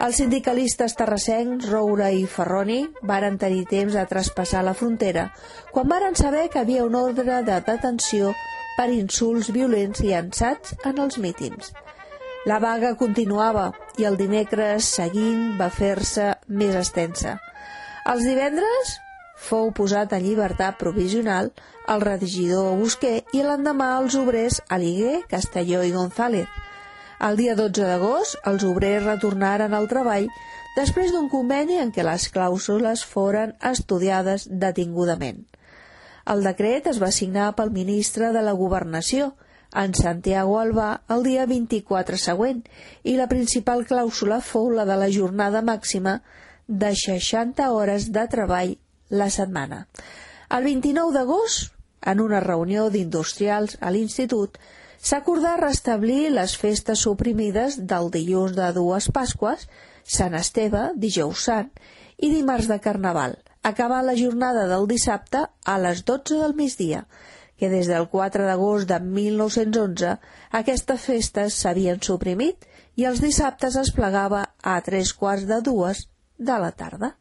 [0.00, 5.26] Els sindicalistes terrassencs, Roura i Ferroni, varen tenir temps de traspassar la frontera
[5.74, 8.32] quan varen saber que havia un ordre de detenció
[8.78, 11.74] per insults violents llançats en els mítings.
[12.48, 13.66] La vaga continuava
[14.00, 17.36] i el dimecres seguint va fer-se més extensa.
[18.08, 18.96] Els divendres
[19.40, 21.52] fou posat en llibertat provisional
[21.90, 26.46] el regidor Busquer i l'endemà els obrers Aliguer, Castelló i González.
[27.26, 30.28] El dia 12 d'agost, els obrers retornaren al treball
[30.76, 35.42] després d'un conveni en què les clàusules foren estudiades detingudament.
[36.30, 39.32] El decret es va signar pel ministre de la Governació,
[39.74, 42.62] en Santiago Albà, el dia 24 següent,
[43.02, 46.20] i la principal clàusula fou la de la jornada màxima
[46.66, 48.76] de 60 hores de treball
[49.10, 49.84] la setmana.
[50.50, 51.70] El 29 d'agost,
[52.00, 54.58] en una reunió d'industrials a l'Institut,
[55.00, 59.66] s'acordà restablir les festes suprimides del dilluns de dues Pasques,
[60.04, 61.70] Sant Esteve, dijous sant,
[62.18, 67.04] i dimarts de Carnaval, acabar la jornada del dissabte a les 12 del migdia,
[67.60, 70.16] que des del 4 d'agost de 1911
[70.60, 72.64] aquestes festes s'havien suprimit
[72.96, 76.06] i els dissabtes es plegava a tres quarts de dues
[76.38, 77.14] de la tarda.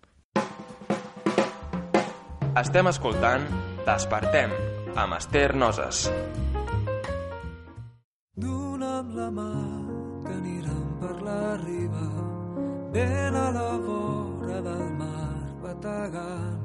[2.60, 3.46] Estem escoltant
[3.86, 4.52] Despertem,
[5.00, 6.10] amb Esther Noses.
[8.36, 9.52] Dona'm la mà
[10.26, 12.08] que anirem per la riba
[12.92, 16.60] ben a la vora del mar bategant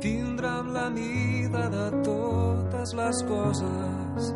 [0.00, 4.32] tindrem la mida de totes les coses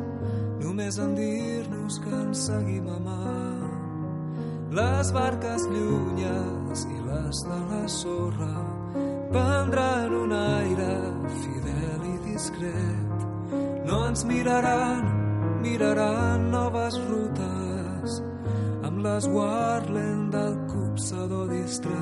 [0.60, 8.85] només en dir-nos que ens seguim amant les barques llunyes i les de la sorra
[9.32, 10.94] prendran un aire
[11.40, 13.16] fidel i discret.
[13.86, 15.04] No ens miraran,
[15.62, 18.20] miraran noves rutes
[18.86, 21.96] amb l'esguarlent del copsador distret.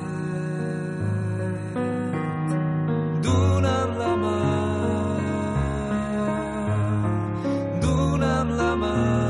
[3.25, 4.39] Dona'm la mà,
[7.85, 9.24] dona'm la mà,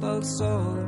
[0.00, 0.87] both soul.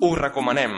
[0.00, 0.74] Us recomanem.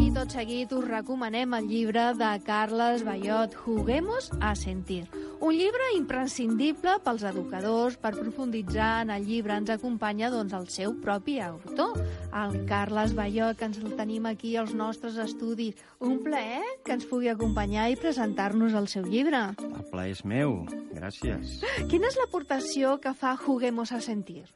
[0.00, 5.02] I tot seguit us recomanem el llibre de Carles Bayot, Juguemos a sentir.
[5.44, 9.52] Un llibre imprescindible pels educadors per profunditzar en el llibre.
[9.60, 12.00] Ens acompanya doncs, el seu propi autor,
[12.32, 15.76] el Carles Bayot, que ens el tenim aquí als nostres estudis.
[16.00, 19.50] Un plaer que ens pugui acompanyar i presentar-nos el seu llibre.
[19.60, 20.62] El plaer és meu,
[20.96, 21.58] gràcies.
[21.92, 24.46] Quina és l'aportació que fa Juguemos a sentir?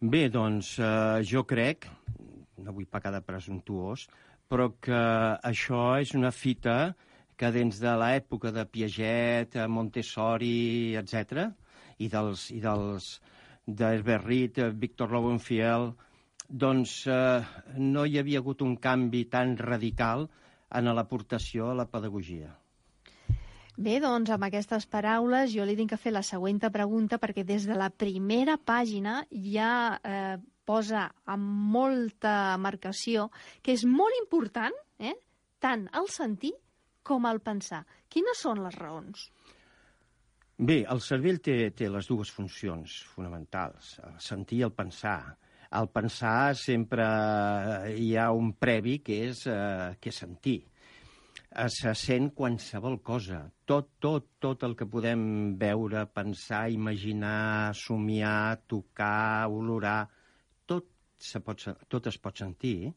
[0.00, 1.84] Bé, doncs eh, jo crec,
[2.64, 4.06] no vull pecar de presumptuós,
[4.48, 5.00] però que
[5.44, 6.94] això és una fita
[7.36, 11.50] que dins de l'època de Piaget, eh, Montessori, etc
[12.00, 13.10] i dels, i dels
[13.66, 15.92] d'Herbert Reed, eh, Victor Lowenfield,
[16.48, 17.44] doncs eh,
[17.76, 20.26] no hi havia hagut un canvi tan radical
[20.80, 22.54] en l'aportació a la pedagogia.
[23.80, 27.64] Bé, doncs, amb aquestes paraules jo li tinc que fer la següent pregunta perquè des
[27.64, 29.70] de la primera pàgina ja
[30.04, 30.36] eh,
[30.68, 33.30] posa amb molta marcació
[33.62, 35.14] que és molt important eh,
[35.58, 36.52] tant el sentir
[37.02, 37.86] com el pensar.
[38.12, 39.30] Quines són les raons?
[40.60, 45.38] Bé, el cervell té, té les dues funcions fonamentals, el sentir i el pensar.
[45.72, 47.06] Al pensar sempre
[47.96, 50.58] hi ha un previ que és, eh, que és sentir.
[51.50, 53.42] Eh, Se sent qualsevol cosa.
[53.66, 60.08] Tot, tot, tot el que podem veure, pensar, imaginar, somiar, tocar, olorar,
[60.66, 60.86] tot,
[61.18, 62.92] se pot, tot es pot sentir.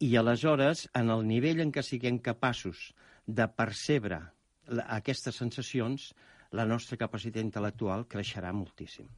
[0.00, 2.92] I aleshores, en el nivell en què siguem capaços
[3.26, 4.22] de percebre
[4.88, 6.12] aquestes sensacions,
[6.52, 9.08] la nostra capacitat intel·lectual creixerà moltíssim.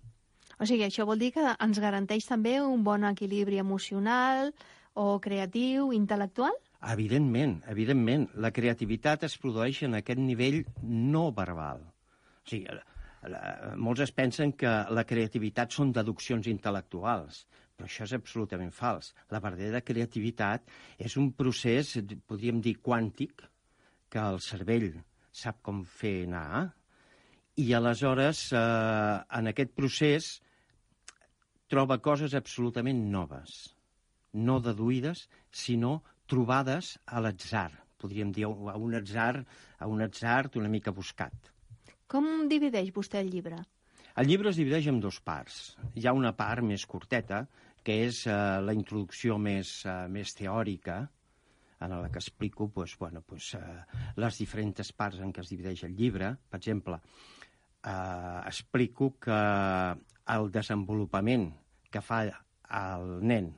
[0.59, 4.51] O sigui, això vol dir que ens garanteix també un bon equilibri emocional
[4.97, 6.55] o creatiu, intel·lectual?
[6.85, 8.29] Evidentment, evidentment.
[8.37, 11.81] La creativitat es produeix en aquest nivell no verbal.
[11.83, 12.77] O sigui,
[13.81, 17.45] molts es pensen que la creativitat són deduccions intel·lectuals,
[17.77, 19.13] però això és absolutament fals.
[19.33, 20.69] La verdadera creativitat
[20.99, 21.97] és un procés,
[22.29, 23.43] podríem dir, quàntic,
[24.09, 24.93] que el cervell
[25.33, 26.73] sap com fer anar,
[27.57, 28.59] i aleshores, eh,
[29.39, 30.29] en aquest procés,
[31.73, 33.75] troba coses absolutament noves,
[34.33, 37.71] no deduïdes, sinó trobades a l'atzar,
[38.01, 39.45] podríem dir a un atzar,
[39.79, 41.53] a un atzar una mica buscat.
[42.07, 43.59] Com divideix vostè el llibre?
[44.17, 45.77] El llibre es divideix en dos parts.
[45.95, 47.45] Hi ha una part més curteta,
[47.85, 51.03] que és eh, la introducció més, eh, més teòrica,
[51.85, 55.85] en la que explico pues, bueno, pues, eh, les diferents parts en què es divideix
[55.85, 56.33] el llibre.
[56.49, 56.99] Per exemple,
[57.85, 59.39] eh, explico que
[60.37, 61.51] el desenvolupament
[61.93, 63.53] que fa el nen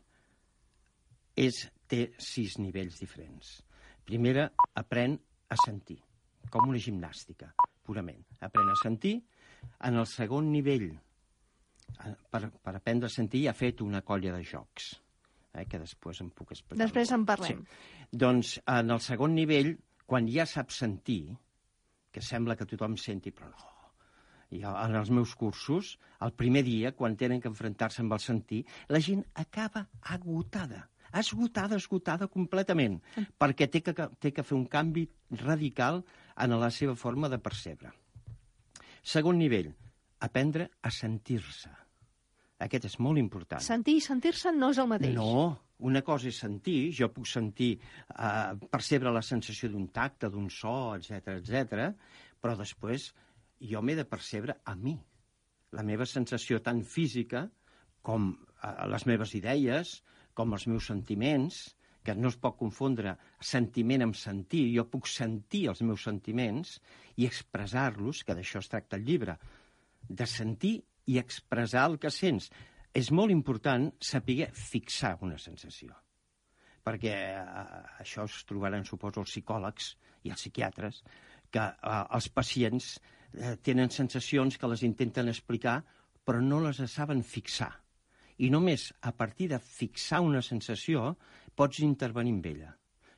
[1.38, 3.59] és, té sis nivells diferents.
[4.09, 4.49] Primera,
[4.80, 5.16] aprèn
[5.49, 5.99] a sentir,
[6.53, 7.51] com una gimnàstica,
[7.84, 8.22] purament.
[8.45, 9.18] Aprèn a sentir.
[9.89, 14.45] En el segon nivell, eh, per, per aprendre a sentir, ha fet una colla de
[14.45, 14.93] jocs,
[15.55, 16.84] eh, que després em puc explicar.
[16.84, 17.64] Després en parlem.
[17.64, 18.07] Sí.
[18.24, 19.74] Doncs en el segon nivell,
[20.09, 21.24] quan ja sap sentir,
[22.12, 23.74] que sembla que tothom senti, però no,
[24.51, 28.62] i en els meus cursos, el primer dia, quan tenen que enfrontar-se amb el sentir,
[28.89, 29.84] la gent acaba
[30.14, 30.86] agotada,
[31.24, 32.98] esgotada, esgotada completament,
[33.38, 35.06] perquè té que, té que fer un canvi
[35.42, 36.02] radical
[36.38, 37.92] en la seva forma de percebre.
[39.02, 39.70] Segon nivell,
[40.20, 41.70] aprendre a sentir-se.
[42.58, 43.62] Aquest és molt important.
[43.62, 45.14] Sentir i sentir-se no és el mateix.
[45.14, 45.54] No,
[45.86, 50.94] una cosa és sentir, jo puc sentir, eh, percebre la sensació d'un tacte, d'un so,
[50.96, 51.92] etc etc,
[52.42, 53.12] però després
[53.70, 54.96] jo m'he de percebre a mi,
[55.72, 57.46] la meva sensació tant física
[58.02, 60.02] com eh, les meves idees,
[60.39, 61.59] com els meus sentiments,
[62.07, 64.64] que no es pot confondre sentiment amb sentir.
[64.72, 66.78] Jo puc sentir els meus sentiments
[67.18, 69.36] i expressar-los, que d'això es tracta el llibre,
[70.09, 70.78] de sentir
[71.11, 72.49] i expressar el que sents.
[72.95, 75.97] És molt important saber fixar una sensació
[76.89, 79.91] perquè eh, això es trobaran, suposo, els psicòlegs
[80.24, 81.03] i els psiquiatres,
[81.53, 85.82] que eh, els pacients eh, tenen sensacions que les intenten explicar,
[86.24, 87.72] però no les saben fixar.
[88.39, 91.14] I només a partir de fixar una sensació
[91.59, 92.74] pots intervenir amb ella,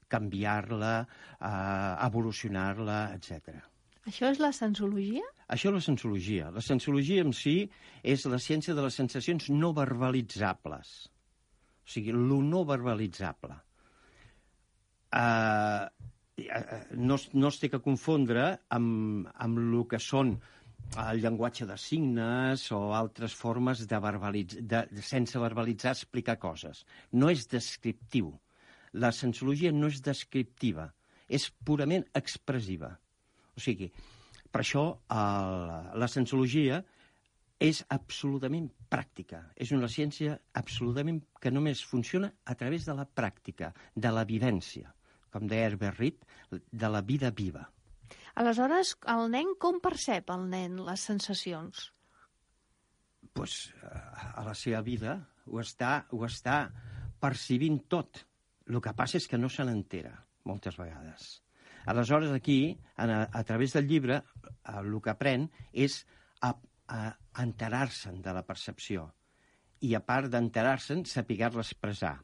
[0.09, 3.61] canviar-la, eh, evolucionar-la, etc.
[4.09, 5.27] Això és la sensologia?
[5.53, 6.51] Això és la sensologia.
[6.55, 7.57] La sensologia en si
[8.03, 10.95] és la ciència de les sensacions no verbalitzables.
[11.85, 13.59] O sigui, lo no verbalitzable.
[15.11, 15.91] Uh,
[16.97, 20.37] no, no es té que confondre amb, amb el que són
[20.99, 24.59] el llenguatge de signes o altres formes de, verbalitz...
[24.61, 26.85] de, de sense verbalitzar explicar coses.
[27.13, 28.33] No és descriptiu.
[28.93, 30.89] La sensologia no és descriptiva,
[31.29, 32.91] és purament expressiva.
[33.55, 33.91] O sigui,
[34.51, 34.85] per això
[35.15, 35.61] el,
[36.03, 36.83] la sensologia
[37.61, 39.45] és absolutament pràctica.
[39.55, 44.91] És una ciència absolutament que només funciona a través de la pràctica, de la vivència,
[45.31, 47.69] com deia Herbert Reed, de la vida viva.
[48.35, 51.91] Aleshores, el nen com percep el nen les sensacions?
[53.33, 53.87] pues, eh,
[54.35, 55.15] a la seva vida
[55.47, 56.71] ho està, ho està
[57.21, 58.25] percibint tot.
[58.71, 60.13] El que passa és que no se n'entera,
[60.47, 61.41] moltes vegades.
[61.91, 66.03] Aleshores, aquí, a, a través del llibre, eh, el que aprèn és
[66.43, 66.55] a,
[66.89, 67.01] a
[67.43, 69.09] enterar-se'n de la percepció
[69.81, 72.19] i, a part d'enterar-se'n, saber-la expressar.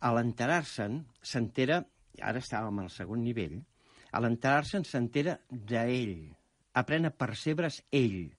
[0.00, 1.80] A l'enterar-se'n, s'entera,
[2.22, 3.58] ara estàvem al segon nivell,
[4.10, 6.28] a l'enterar-se'n s'entera d'ell,
[6.80, 8.30] aprèn a percebre's ell,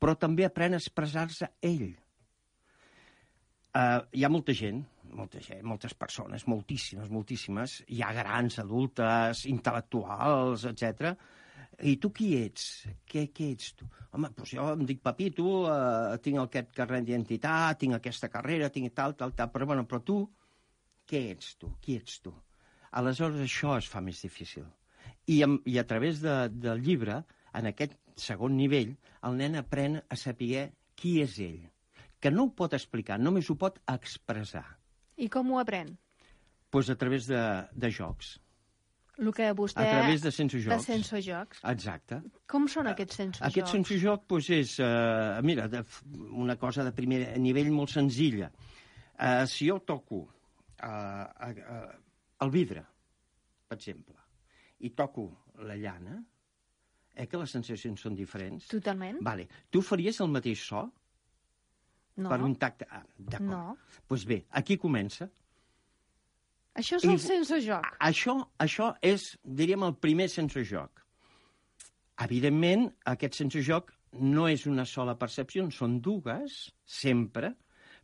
[0.00, 1.90] però també aprèn a expressar-se ell.
[3.70, 4.80] Uh, hi ha molta gent,
[5.14, 11.14] molta gent, moltes persones, moltíssimes, moltíssimes, hi ha grans, adultes, intel·lectuals, etc.
[11.86, 12.66] I tu qui ets?
[13.06, 13.86] Què, què ets tu?
[14.16, 18.90] Home, doncs jo em dic Pepito, uh, tinc aquest carnet d'identitat, tinc aquesta carrera, tinc
[18.96, 20.18] tal, tal, tal, però, bueno, però tu,
[21.06, 21.70] què ets tu?
[21.82, 22.34] Qui ets tu?
[22.98, 24.66] Aleshores això es fa més difícil.
[25.30, 27.20] I, amb, i a través de, del llibre,
[27.54, 31.62] en aquest segon nivell, el nen aprèn a saber qui és ell,
[32.20, 34.66] que no ho pot explicar, només ho pot expressar.
[35.20, 35.94] I com ho aprèn?
[36.70, 37.40] Pues a través de,
[37.72, 38.36] de jocs.
[39.20, 39.84] El que vostè...
[39.84, 40.70] A través de sensojocs.
[40.72, 41.60] De sensojocs.
[41.68, 42.20] Exacte.
[42.48, 43.48] Com són aquests sensojocs?
[43.50, 45.82] Aquest sensojoc pues, és, uh, mira, de,
[46.40, 48.48] una cosa de primer nivell molt senzilla.
[49.20, 50.30] Uh, si jo toco uh,
[50.88, 51.82] uh,
[52.46, 52.86] el vidre,
[53.68, 54.16] per exemple,
[54.80, 55.26] i toco
[55.66, 56.22] la llana,
[57.14, 58.68] eh, que les sensacions són diferents?
[58.68, 59.18] Totalment.
[59.22, 59.48] Vale.
[59.70, 60.86] Tu faries el mateix so
[62.16, 62.28] No.
[62.28, 62.86] per un tacte?
[62.90, 63.48] Ah, D'acord.
[63.48, 63.62] No.
[63.76, 65.30] Doncs pues bé, aquí comença.
[66.74, 67.86] Això és el I- sensojoc.
[67.98, 71.00] Això, això és, diríem, el primer sensojoc.
[72.20, 77.54] Evidentment, aquest sensojoc no és una sola percepció, són dues, sempre,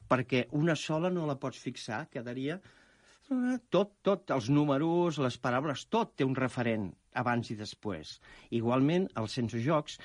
[0.09, 2.61] perquè una sola no la pots fixar, quedaria
[3.73, 8.17] tot, tot, els números, les paraules, tot té un referent abans i després.
[8.55, 9.97] Igualment, els sensojocs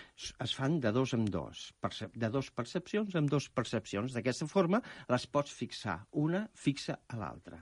[0.42, 1.72] es fan de dos en dos,
[2.16, 4.14] de dos percepcions en dos percepcions.
[4.16, 7.60] D'aquesta forma les pots fixar, una fixa a l'altra.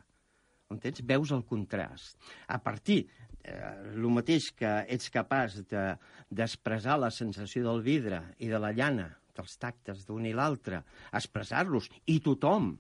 [0.70, 1.02] Entens?
[1.02, 2.20] Veus el contrast.
[2.48, 3.00] A partir
[3.42, 3.56] eh,
[3.96, 5.96] el mateix que ets capaç de-
[6.30, 10.84] d'expressar la sensació del vidre i de la llana, dels tactes d'un i l'altre,
[11.16, 12.76] expressar-los, i tothom,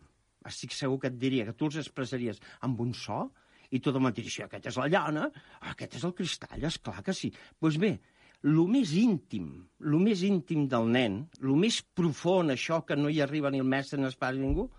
[0.46, 3.28] estic segur que et diria que tu els expressaries amb un so,
[3.72, 5.30] i tothom et diria, "Sí, aquest és la llana,
[5.72, 7.30] aquest és el cristall, és clar que sí.
[7.30, 8.00] Doncs pues bé,
[8.44, 13.22] el més íntim, el més íntim del nen, el més profund, això que no hi
[13.22, 14.70] arriba ni el mestre ni el pare ni ningú,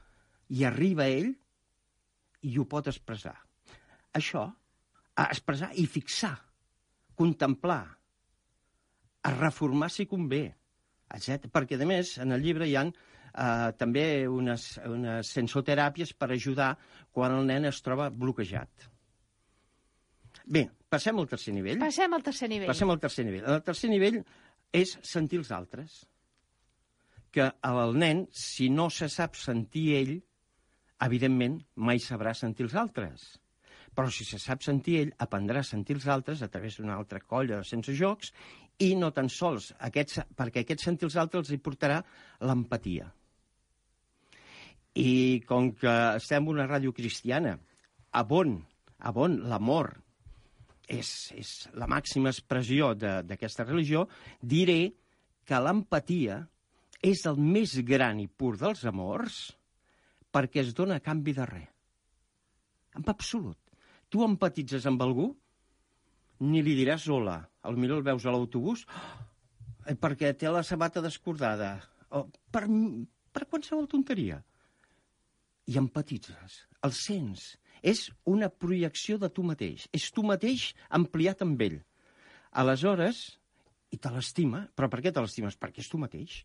[0.49, 1.35] hi arriba ell
[2.43, 3.37] i ho pot expressar.
[4.17, 4.47] Això,
[5.15, 6.37] a expressar i fixar,
[7.15, 7.85] contemplar,
[9.23, 10.55] a reformar si convé,
[11.13, 11.51] etc.
[11.53, 12.87] Perquè, a més, en el llibre hi ha
[13.35, 16.75] eh, també unes, unes sensoteràpies per ajudar
[17.13, 18.89] quan el nen es troba bloquejat.
[20.51, 21.81] Bé, passem al tercer nivell.
[21.83, 22.71] Passem al tercer nivell.
[22.71, 23.45] Passem al tercer nivell.
[23.47, 24.23] El tercer nivell
[24.75, 26.01] és sentir els altres.
[27.31, 30.17] Que el nen, si no se sap sentir ell,
[31.07, 33.29] evidentment mai sabrà sentir els altres.
[33.95, 37.23] Però si se sap sentir ell, aprendrà a sentir els altres a través d'una altra
[37.23, 38.35] colla de sense jocs
[38.81, 42.01] i no tan sols, aquests, perquè aquest sentir els altres els hi portarà
[42.47, 43.11] l'empatia.
[44.99, 47.57] I com que estem una ràdio cristiana,
[48.11, 48.57] a on,
[48.99, 49.93] a on l'amor
[50.91, 54.07] és, és la màxima expressió d'aquesta religió,
[54.43, 54.93] diré
[55.47, 56.41] que l'empatia
[57.01, 59.41] és el més gran i pur dels amors
[60.31, 61.69] perquè es dona a canvi de res.
[62.99, 63.59] En absolut.
[64.11, 65.29] Tu empatitzes amb algú,
[66.43, 67.39] ni li diràs hola.
[67.63, 68.83] Al millor el veus a l'autobús
[69.87, 71.77] eh, perquè té la sabata descordada.
[72.11, 72.65] O per,
[73.31, 74.41] per qualsevol tonteria.
[75.71, 76.65] I empatitzes.
[76.87, 77.55] El sents.
[77.81, 79.87] És una projecció de tu mateix.
[79.97, 81.79] És tu mateix ampliat amb ell.
[82.61, 83.23] Aleshores,
[83.95, 84.65] i te l'estima.
[84.75, 85.59] Però per què te l'estimes?
[85.61, 86.41] Perquè és tu mateix.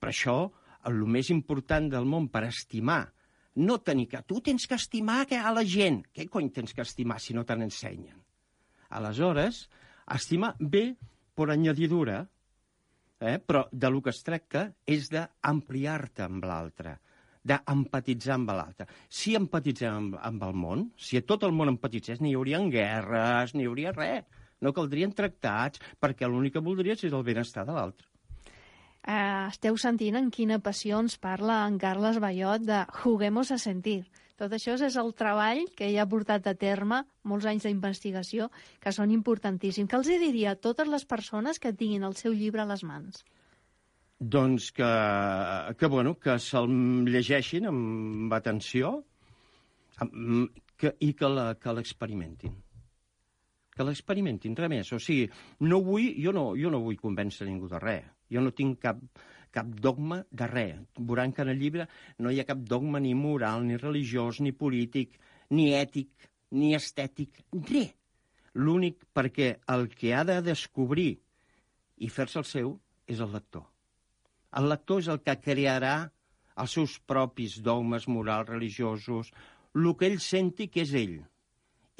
[0.00, 0.36] Per això,
[0.88, 3.04] el més important del món per estimar,
[3.62, 4.22] no tenir que...
[4.26, 6.02] Tu tens que estimar que a la gent.
[6.12, 8.18] Què cony tens que estimar si no te n'ensenyen?
[8.96, 9.66] Aleshores,
[10.16, 10.92] estimar bé
[11.36, 12.22] per añadidura,
[13.20, 13.38] eh?
[13.38, 16.98] però de lo que es tracta és d'ampliar-te amb l'altre,
[17.44, 18.86] d'empatitzar amb l'altre.
[19.08, 22.62] Si empatitzem amb, amb el món, si a tot el món empatitzés, ni hi hauria
[22.70, 24.24] guerres, ni hauria res.
[24.62, 28.06] No caldrien tractats, perquè l'únic que voldries és el benestar de l'altre.
[29.02, 34.04] Eh, esteu sentint en quina passió ens parla en Carles Bayot de Juguemos a sentir.
[34.38, 38.48] Tot això és el treball que ell ha portat a terme, molts anys d'investigació,
[38.82, 39.90] que són importantíssims.
[39.90, 43.24] Que els diria a totes les persones que tinguin el seu llibre a les mans?
[44.22, 44.88] Doncs que,
[45.78, 46.70] que, bueno, que se'l
[47.08, 48.92] llegeixin amb atenció
[50.04, 51.28] amb, que, i que
[51.74, 52.54] l'experimentin.
[53.72, 54.92] Que l'experimentin, res més.
[54.94, 55.26] O sigui,
[55.66, 58.06] no vull, jo, no, jo no vull convèncer ningú de res.
[58.32, 59.00] Jo no tinc cap,
[59.50, 60.78] cap dogma de res.
[60.98, 64.54] Veuran que en el llibre no hi ha cap dogma ni moral, ni religiós, ni
[64.54, 65.18] polític,
[65.50, 67.42] ni ètic, ni estètic,
[67.72, 67.92] res.
[68.54, 71.10] L'únic perquè el que ha de descobrir
[72.04, 72.74] i fer-se el seu
[73.08, 73.71] és el lector.
[74.58, 75.96] El lector és el que crearà
[76.62, 79.32] els seus propis dogmes morals, religiosos,
[79.74, 81.20] el que ell senti que és ell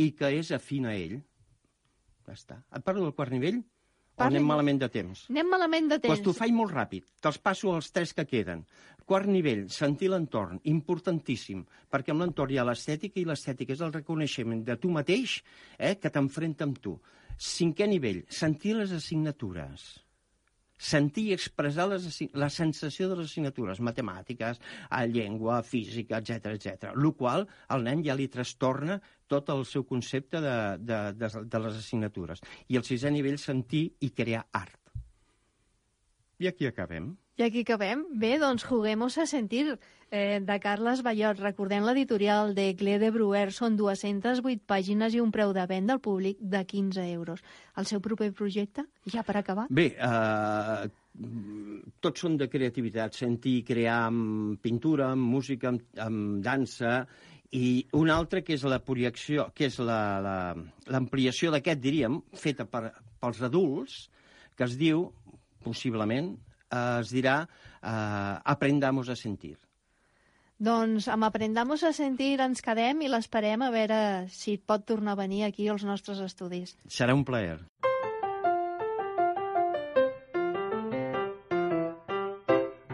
[0.02, 1.20] i que és afín a ell.
[2.26, 2.58] Ja està.
[2.76, 4.36] Et parlo del quart nivell o Parli.
[4.36, 5.24] anem malament de temps?
[5.32, 6.12] Anem malament de temps.
[6.12, 7.08] Doncs t'ho faig molt ràpid.
[7.24, 8.66] Te'ls passo els tres que queden.
[9.08, 13.96] Quart nivell, sentir l'entorn, importantíssim, perquè amb l'entorn hi ha l'estètica i l'estètica és el
[13.96, 15.40] reconeixement de tu mateix
[15.78, 16.98] eh, que t'enfrenta amb tu.
[17.42, 19.90] Cinquè nivell, sentir les assignatures
[20.82, 24.60] sentir i expressar les, la sensació de les assignatures matemàtiques,
[24.90, 26.92] a llengua, física, etc etc.
[26.98, 28.98] Lo qual al nen ja li trastorna
[29.30, 32.42] tot el seu concepte de, de, de, de les assignatures.
[32.68, 34.78] I el sisè nivell, sentir i crear art.
[36.42, 37.12] I aquí acabem.
[37.38, 38.02] I aquí acabem.
[38.18, 39.78] Bé, doncs Juguemos a sentir,
[40.12, 41.40] eh, de Carles Bayot.
[41.40, 43.48] Recordem l'editorial de Clé de Bruer.
[43.56, 47.40] Són 208 pàgines i un preu de venda al públic de 15 euros.
[47.80, 49.66] El seu proper projecte, ja per acabar?
[49.72, 50.90] Bé, eh,
[52.04, 57.06] tots són de creativitat, sentir, crear amb pintura, amb música, amb, amb dansa,
[57.52, 60.54] i un altre que és la projecció, que és la- la-
[60.86, 64.08] l'ampliació d'aquest, diríem, feta per, pels adults,
[64.56, 65.10] que es diu,
[65.62, 66.34] possiblement,
[66.70, 67.42] eh, es dirà
[67.82, 69.56] eh, Aprendamos a sentir.
[70.62, 73.96] Doncs amb Aprendamos a sentir ens quedem i l'esperem a veure
[74.30, 76.76] si pot tornar a venir aquí als nostres estudis.
[76.86, 77.58] Serà un plaer.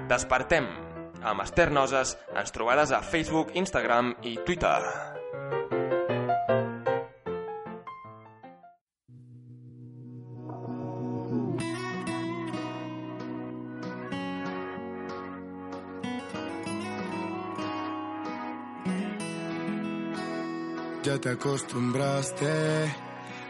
[0.08, 0.72] Despertem.
[1.28, 5.17] Amb Esther Noses ens trobaràs a Facebook, Instagram i Twitter.
[21.28, 22.94] Te acostumbraste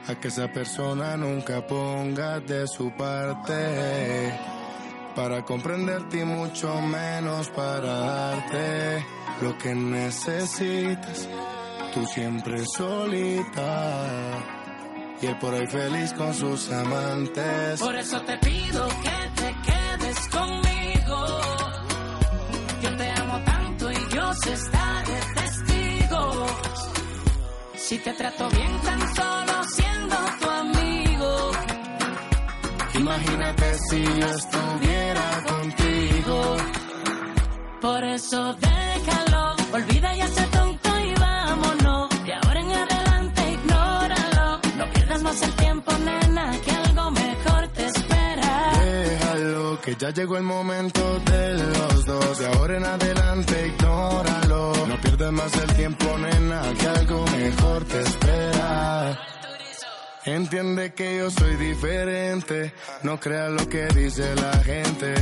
[0.09, 4.35] a que esa persona nunca ponga de su parte
[5.15, 9.07] para comprenderte y mucho menos para darte
[9.43, 11.29] lo que necesitas.
[11.95, 14.45] Tú siempre solita
[15.23, 17.79] y él por ahí feliz con sus amantes.
[17.79, 19.08] Por eso te pido que
[27.89, 31.51] Si te trato bien tan solo siendo tu amigo.
[32.93, 36.57] Imagínate si yo estuviera contigo.
[37.81, 40.48] Por eso déjalo, olvida y hace
[49.89, 52.39] que ya llegó el momento de los dos.
[52.39, 54.87] De ahora en adelante, ignóralo.
[54.87, 59.19] No pierdas más el tiempo, nena, que algo mejor te espera.
[60.25, 62.75] Entiende que yo soy diferente.
[63.03, 65.15] No creas lo que dice la gente.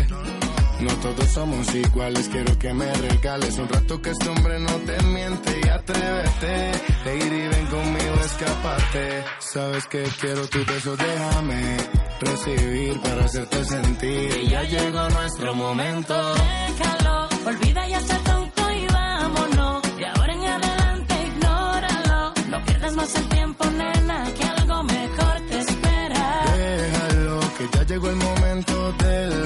[0.80, 5.02] No todos somos iguales, quiero que me regales un rato que este hombre no te
[5.04, 6.72] miente y atrévete.
[7.06, 9.24] Lady, ven conmigo, escapate.
[9.38, 11.76] Sabes que quiero tus besos, déjame
[12.20, 14.38] recibir para hacerte sentir.
[14.42, 16.14] Y ya llegó nuestro momento.
[16.34, 19.82] Déjalo, olvida ya está tonto y vámonos.
[19.96, 22.34] De ahora en adelante, ignóralo.
[22.50, 26.44] No pierdas más el tiempo, nena, que algo mejor te espera.
[26.54, 29.45] Déjalo, que ya llegó el momento del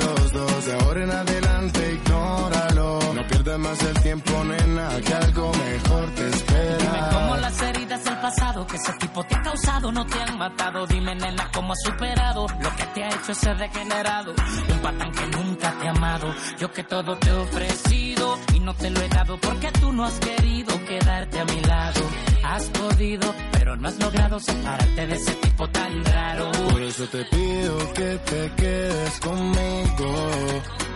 [3.50, 7.10] pierdas más el tiempo, nena, que algo mejor te espera.
[7.12, 10.86] Como las heridas del pasado que ese tipo te ha causado no te han matado.
[10.86, 14.34] Dime, nena, cómo has superado lo que te ha hecho ser degenerado.
[14.72, 16.34] Un patán que nunca te ha amado.
[16.58, 20.04] Yo que todo te he ofrecido y no te lo he dado porque tú no
[20.04, 22.00] has querido quedarte a mi lado.
[22.44, 26.50] Has podido, pero no has logrado separarte de ese tipo tan raro.
[26.70, 30.89] Por eso te pido que te quedes conmigo.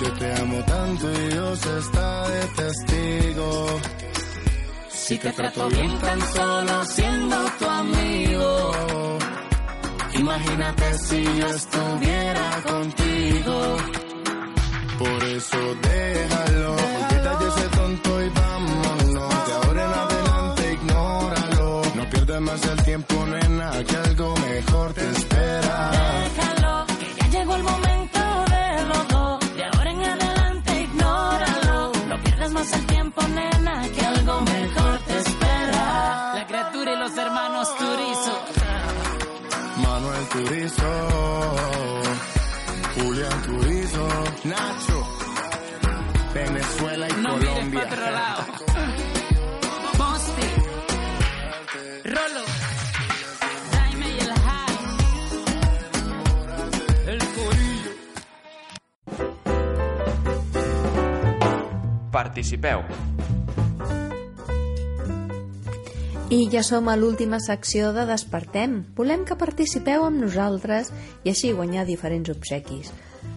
[0.00, 3.80] Yo te amo tanto y Dios está de testigo.
[4.88, 9.18] Si te trato bien tan solo siendo tu amigo.
[10.14, 13.76] Imagínate si yo estuviera contigo.
[14.98, 16.76] Por eso déjalo,
[17.40, 18.30] de ese tonto y
[62.30, 62.84] Participeu.
[66.30, 68.84] I ja som a l'última secció de Despertem.
[68.94, 70.92] Volem que participeu amb nosaltres
[71.26, 72.92] i així guanyar diferents obsequis.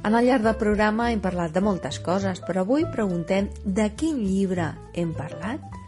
[0.06, 4.22] En el llarg del programa hem parlat de moltes coses, però avui preguntem de quin
[4.22, 5.83] llibre hem parlat?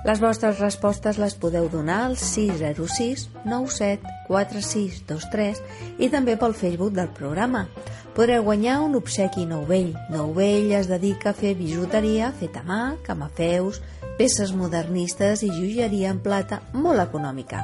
[0.00, 5.60] Les vostres respostes les podeu donar al 606 97 4623
[6.00, 7.66] i també pel Facebook del programa.
[8.16, 9.92] Podreu guanyar un obsequi Nouvell.
[10.10, 13.82] Nouvell es dedica a fer bijuteria feta a mà, camafeus,
[14.16, 17.60] peces modernistes i joieria en plata molt econòmica.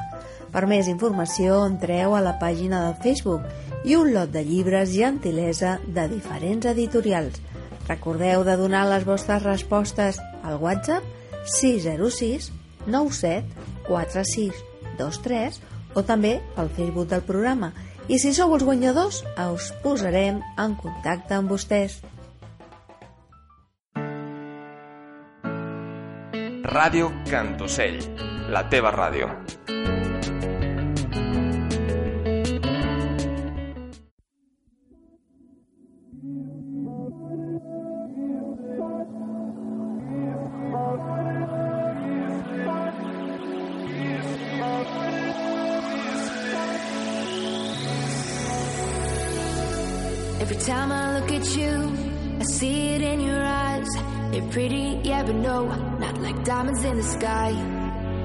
[0.53, 3.43] Per més informació, entreu a la pàgina del Facebook
[3.83, 7.41] i un lot de llibres gentilesa de diferents editorials.
[7.89, 11.16] Recordeu de donar les vostres respostes al WhatsApp
[11.47, 12.51] 606
[12.87, 13.45] 97
[13.87, 14.63] 46
[14.97, 15.61] 23
[15.97, 17.71] o també al Facebook del programa.
[18.07, 21.99] I si sou els guanyadors, us posarem en contacte amb vostès.
[26.67, 27.99] Ràdio Cantocell,
[28.51, 29.31] la teva ràdio.
[51.27, 51.91] Look at you,
[52.39, 53.87] I see it in your eyes.
[54.31, 55.65] They're pretty, yeah, but no,
[55.99, 57.51] not like diamonds in the sky.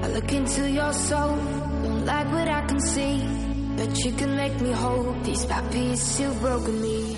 [0.03, 1.35] I look into your soul,
[1.83, 3.19] don't like what I can see.
[3.75, 7.17] But you can make me whole, piece by piece, you've broken me.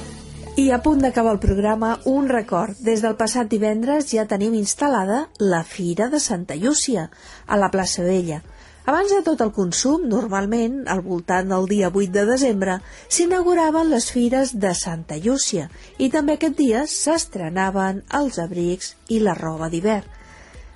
[0.57, 2.79] I a punt d'acabar el programa, un record.
[2.79, 7.09] Des del passat divendres ja tenim instal·lada la Fira de Santa Llúcia,
[7.45, 8.41] a la plaça Vella.
[8.85, 12.75] Abans de tot el consum, normalment, al voltant del dia 8 de desembre,
[13.09, 19.33] s'inauguraven les fires de Santa Llúcia i també aquest dia s'estrenaven els abrics i la
[19.39, 20.05] roba d'hivern.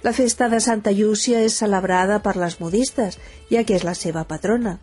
[0.01, 3.19] La festa de Santa Llúcia és celebrada per les modistes,
[3.51, 4.79] ja que és la seva patrona.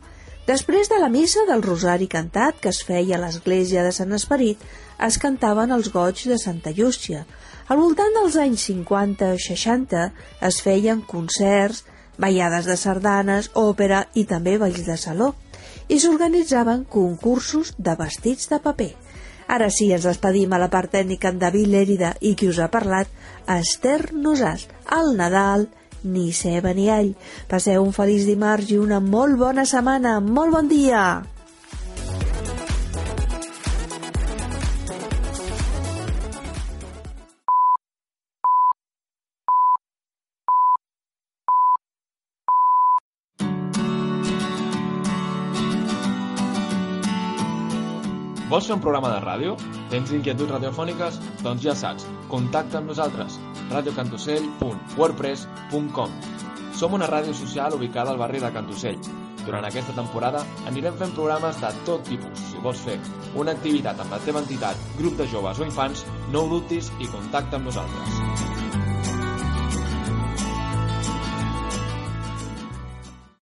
[0.46, 4.62] Després de la missa del Rosari cantat que es feia a l'església de Sant Esperit,
[5.02, 7.24] es cantaven els goig de Santa Llúcia.
[7.66, 10.06] Al voltant dels anys 50 o 60
[10.46, 11.82] es feien concerts,
[12.18, 15.34] ballades de sardanes, òpera i també balls de saló.
[15.88, 18.92] I s'organitzaven concursos de vestits de paper.
[19.46, 22.70] Ara sí, ens despedim a la part tècnica en David Lérida i qui us ha
[22.72, 23.06] parlat,
[23.46, 24.66] Esther Nosàs,
[24.98, 25.68] al Nadal,
[26.02, 27.14] ni ceba ni all.
[27.50, 30.18] Passeu un feliç dimarts i una molt bona setmana.
[30.20, 31.06] Molt bon dia!
[48.46, 49.56] Vols fer un programa de ràdio?
[49.90, 51.16] Tens inquietuds radiofòniques?
[51.42, 53.40] Doncs ja saps, contacta amb nosaltres,
[53.72, 56.10] radiocantocell.wordpress.com
[56.78, 59.00] Som una ràdio social ubicada al barri de Cantocell.
[59.46, 60.40] Durant aquesta temporada
[60.70, 62.38] anirem fent programes de tot tipus.
[62.52, 62.98] Si vols fer
[63.34, 67.06] una activitat amb la teva entitat, grup de joves o infants, no ho dubtis i
[67.10, 68.10] contacta amb nosaltres.